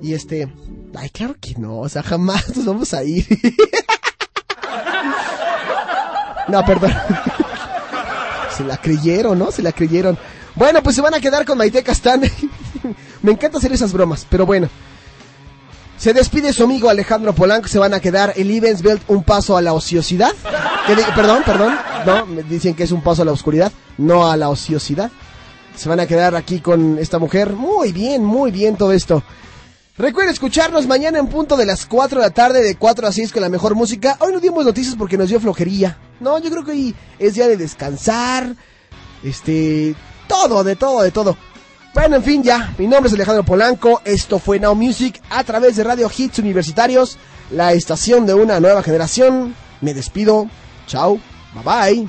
Y 0.00 0.14
este, 0.14 0.48
ay, 0.96 1.10
claro 1.10 1.36
que 1.40 1.54
no, 1.56 1.80
o 1.80 1.88
sea, 1.88 2.02
jamás 2.02 2.56
nos 2.56 2.64
vamos 2.66 2.94
a 2.94 3.02
ir. 3.04 3.26
no, 6.48 6.64
perdón. 6.64 6.92
Se 8.56 8.64
la 8.64 8.76
creyeron, 8.76 9.38
¿no? 9.38 9.50
Se 9.50 9.62
la 9.62 9.72
creyeron. 9.72 10.16
Bueno, 10.54 10.82
pues 10.82 10.94
se 10.94 11.02
van 11.02 11.14
a 11.14 11.20
quedar 11.20 11.44
con 11.44 11.58
Maite 11.58 11.82
Castán. 11.82 12.22
Me 13.22 13.32
encanta 13.32 13.58
hacer 13.58 13.72
esas 13.72 13.92
bromas, 13.92 14.26
pero 14.28 14.46
bueno. 14.46 14.68
Se 15.96 16.12
despide 16.12 16.52
su 16.52 16.64
amigo 16.64 16.88
Alejandro 16.88 17.34
Polanco, 17.34 17.68
se 17.68 17.78
van 17.78 17.94
a 17.94 18.00
quedar 18.00 18.32
el 18.36 18.50
Evensbelt 18.50 19.02
un 19.08 19.22
paso 19.22 19.56
a 19.56 19.62
la 19.62 19.72
ociosidad. 19.72 20.32
Perdón, 21.16 21.42
perdón. 21.46 21.74
No, 22.04 22.26
me 22.26 22.42
dicen 22.42 22.74
que 22.74 22.82
es 22.82 22.92
un 22.92 23.00
paso 23.00 23.22
a 23.22 23.24
la 23.24 23.32
oscuridad, 23.32 23.72
no 23.96 24.30
a 24.30 24.36
la 24.36 24.50
ociosidad. 24.50 25.10
Se 25.74 25.88
van 25.88 26.00
a 26.00 26.06
quedar 26.06 26.36
aquí 26.36 26.60
con 26.60 26.98
esta 26.98 27.18
mujer. 27.18 27.54
Muy 27.54 27.92
bien, 27.92 28.22
muy 28.22 28.50
bien 28.50 28.76
todo 28.76 28.92
esto. 28.92 29.22
Recuerden 29.96 30.32
escucharnos 30.32 30.88
mañana 30.88 31.20
en 31.20 31.28
punto 31.28 31.56
de 31.56 31.66
las 31.66 31.86
4 31.86 32.18
de 32.18 32.26
la 32.26 32.34
tarde, 32.34 32.62
de 32.62 32.74
4 32.74 33.06
a 33.06 33.12
6 33.12 33.32
con 33.32 33.42
la 33.42 33.48
mejor 33.48 33.76
música. 33.76 34.16
Hoy 34.18 34.32
no 34.32 34.40
dimos 34.40 34.64
noticias 34.64 34.96
porque 34.96 35.16
nos 35.16 35.28
dio 35.28 35.38
flojería. 35.38 35.96
No, 36.18 36.38
yo 36.38 36.50
creo 36.50 36.64
que 36.64 36.72
hoy 36.72 36.94
es 37.20 37.34
día 37.34 37.46
de 37.46 37.56
descansar. 37.56 38.56
Este, 39.22 39.94
todo, 40.26 40.64
de 40.64 40.74
todo, 40.74 41.02
de 41.02 41.12
todo. 41.12 41.36
Bueno, 41.94 42.16
en 42.16 42.24
fin, 42.24 42.42
ya. 42.42 42.74
Mi 42.76 42.88
nombre 42.88 43.06
es 43.06 43.14
Alejandro 43.14 43.44
Polanco. 43.44 44.02
Esto 44.04 44.40
fue 44.40 44.58
Now 44.58 44.74
Music 44.74 45.22
a 45.30 45.44
través 45.44 45.76
de 45.76 45.84
Radio 45.84 46.10
Hits 46.14 46.40
Universitarios, 46.40 47.16
la 47.52 47.72
estación 47.72 48.26
de 48.26 48.34
una 48.34 48.58
nueva 48.58 48.82
generación. 48.82 49.54
Me 49.80 49.94
despido. 49.94 50.48
Chao. 50.88 51.20
Bye 51.54 51.62
bye. 51.62 52.08